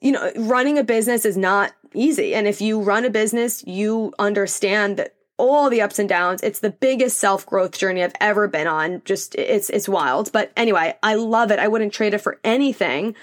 You 0.00 0.12
know, 0.12 0.32
running 0.36 0.78
a 0.78 0.84
business 0.84 1.24
is 1.24 1.36
not 1.36 1.72
easy. 1.94 2.34
And 2.34 2.46
if 2.46 2.60
you 2.60 2.80
run 2.80 3.04
a 3.04 3.10
business, 3.10 3.64
you 3.66 4.12
understand 4.18 4.98
that 4.98 5.14
all 5.36 5.68
the 5.70 5.82
ups 5.82 5.98
and 5.98 6.08
downs. 6.08 6.42
It's 6.42 6.60
the 6.60 6.70
biggest 6.70 7.18
self 7.18 7.46
growth 7.46 7.76
journey 7.76 8.02
I've 8.02 8.14
ever 8.20 8.48
been 8.48 8.66
on. 8.66 9.02
Just 9.04 9.34
it's 9.34 9.70
it's 9.70 9.88
wild. 9.88 10.32
But 10.32 10.52
anyway, 10.56 10.96
I 11.02 11.14
love 11.14 11.50
it. 11.50 11.58
I 11.58 11.68
wouldn't 11.68 11.92
trade 11.92 12.14
it 12.14 12.18
for 12.18 12.38
anything. 12.44 13.14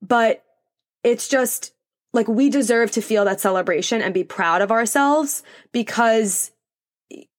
But 0.00 0.44
it's 1.02 1.28
just 1.28 1.72
like 2.16 2.26
we 2.26 2.48
deserve 2.50 2.90
to 2.92 3.00
feel 3.00 3.24
that 3.26 3.40
celebration 3.40 4.02
and 4.02 4.12
be 4.12 4.24
proud 4.24 4.62
of 4.62 4.72
ourselves 4.72 5.42
because 5.70 6.50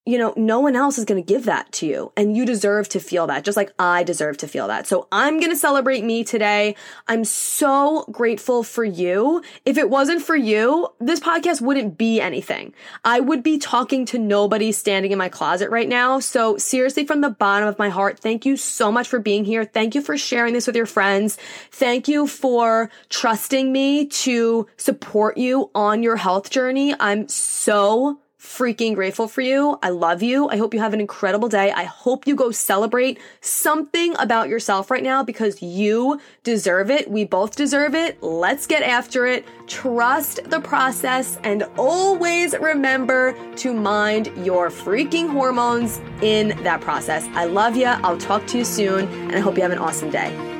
you 0.07 0.17
know, 0.17 0.33
no 0.37 0.61
one 0.61 0.77
else 0.77 0.97
is 0.97 1.03
going 1.03 1.21
to 1.21 1.33
give 1.33 1.43
that 1.45 1.69
to 1.73 1.85
you. 1.85 2.13
And 2.15 2.35
you 2.35 2.45
deserve 2.45 2.87
to 2.89 2.99
feel 2.99 3.27
that, 3.27 3.43
just 3.43 3.57
like 3.57 3.73
I 3.77 4.03
deserve 4.03 4.37
to 4.37 4.47
feel 4.47 4.67
that. 4.69 4.87
So 4.87 5.07
I'm 5.11 5.37
going 5.39 5.51
to 5.51 5.57
celebrate 5.57 6.01
me 6.01 6.23
today. 6.23 6.77
I'm 7.09 7.25
so 7.25 8.05
grateful 8.09 8.63
for 8.63 8.85
you. 8.85 9.43
If 9.65 9.77
it 9.77 9.89
wasn't 9.89 10.21
for 10.21 10.35
you, 10.35 10.87
this 10.99 11.19
podcast 11.19 11.59
wouldn't 11.59 11.97
be 11.97 12.21
anything. 12.21 12.73
I 13.03 13.19
would 13.19 13.43
be 13.43 13.57
talking 13.57 14.05
to 14.05 14.17
nobody 14.17 14.71
standing 14.71 15.11
in 15.11 15.17
my 15.17 15.27
closet 15.27 15.69
right 15.71 15.89
now. 15.89 16.21
So 16.21 16.57
seriously, 16.57 17.05
from 17.05 17.19
the 17.19 17.29
bottom 17.29 17.67
of 17.67 17.77
my 17.77 17.89
heart, 17.89 18.17
thank 18.17 18.45
you 18.45 18.55
so 18.55 18.89
much 18.89 19.09
for 19.09 19.19
being 19.19 19.43
here. 19.43 19.65
Thank 19.65 19.93
you 19.93 20.01
for 20.01 20.17
sharing 20.17 20.53
this 20.53 20.67
with 20.67 20.77
your 20.77 20.85
friends. 20.85 21.37
Thank 21.71 22.07
you 22.07 22.27
for 22.27 22.89
trusting 23.09 23.73
me 23.73 24.05
to 24.05 24.67
support 24.77 25.35
you 25.37 25.69
on 25.75 26.01
your 26.01 26.15
health 26.15 26.49
journey. 26.49 26.95
I'm 26.97 27.27
so 27.27 28.19
freaking 28.47 28.95
grateful 28.95 29.27
for 29.27 29.41
you. 29.41 29.77
I 29.83 29.89
love 29.89 30.23
you. 30.23 30.47
I 30.47 30.55
hope 30.57 30.73
you 30.73 30.79
have 30.79 30.93
an 30.93 31.01
incredible 31.01 31.49
day. 31.49 31.71
I 31.71 31.83
hope 31.83 32.25
you 32.25 32.36
go 32.36 32.49
celebrate 32.49 33.19
something 33.41 34.15
about 34.17 34.47
yourself 34.47 34.89
right 34.89 35.03
now 35.03 35.21
because 35.21 35.62
you 35.62 36.19
deserve 36.43 36.89
it. 36.89 37.12
We 37.12 37.25
both 37.25 37.55
deserve 37.55 37.93
it. 37.93 38.23
Let's 38.23 38.65
get 38.65 38.83
after 38.83 39.27
it. 39.27 39.45
Trust 39.67 40.39
the 40.49 40.62
process 40.62 41.38
and 41.43 41.63
always 41.77 42.57
remember 42.57 43.36
to 43.57 43.73
mind 43.73 44.31
your 44.38 44.69
freaking 44.69 45.29
hormones 45.29 45.99
in 46.21 46.49
that 46.63 46.79
process. 46.79 47.27
I 47.33 47.45
love 47.45 47.75
you. 47.75 47.86
I'll 47.86 48.17
talk 48.17 48.47
to 48.47 48.57
you 48.57 48.65
soon 48.65 49.07
and 49.07 49.36
I 49.36 49.39
hope 49.39 49.57
you 49.57 49.62
have 49.62 49.71
an 49.71 49.77
awesome 49.77 50.10
day. 50.10 50.56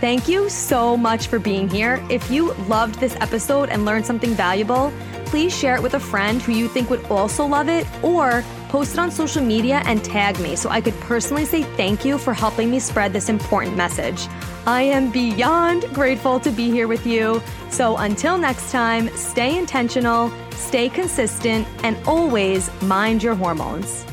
Thank 0.00 0.28
you 0.28 0.48
so 0.48 0.96
much 0.96 1.26
for 1.26 1.40
being 1.40 1.68
here. 1.68 2.00
If 2.08 2.30
you 2.30 2.52
loved 2.68 3.00
this 3.00 3.16
episode 3.16 3.68
and 3.68 3.84
learned 3.84 4.06
something 4.06 4.30
valuable, 4.30 4.92
please 5.24 5.52
share 5.56 5.74
it 5.74 5.82
with 5.82 5.94
a 5.94 6.00
friend 6.00 6.40
who 6.40 6.52
you 6.52 6.68
think 6.68 6.88
would 6.88 7.04
also 7.06 7.44
love 7.44 7.68
it 7.68 7.84
or 8.04 8.44
post 8.68 8.92
it 8.92 9.00
on 9.00 9.10
social 9.10 9.42
media 9.42 9.82
and 9.86 10.04
tag 10.04 10.38
me 10.38 10.54
so 10.54 10.70
I 10.70 10.80
could 10.80 10.94
personally 11.00 11.44
say 11.44 11.64
thank 11.64 12.04
you 12.04 12.16
for 12.16 12.32
helping 12.32 12.70
me 12.70 12.78
spread 12.78 13.12
this 13.12 13.28
important 13.28 13.76
message. 13.76 14.28
I 14.66 14.82
am 14.82 15.10
beyond 15.10 15.82
grateful 15.92 16.38
to 16.40 16.50
be 16.52 16.70
here 16.70 16.86
with 16.86 17.04
you. 17.04 17.42
So 17.70 17.96
until 17.96 18.38
next 18.38 18.70
time, 18.70 19.08
stay 19.16 19.58
intentional, 19.58 20.30
stay 20.52 20.90
consistent, 20.90 21.66
and 21.82 21.96
always 22.06 22.70
mind 22.82 23.20
your 23.22 23.34
hormones. 23.34 24.06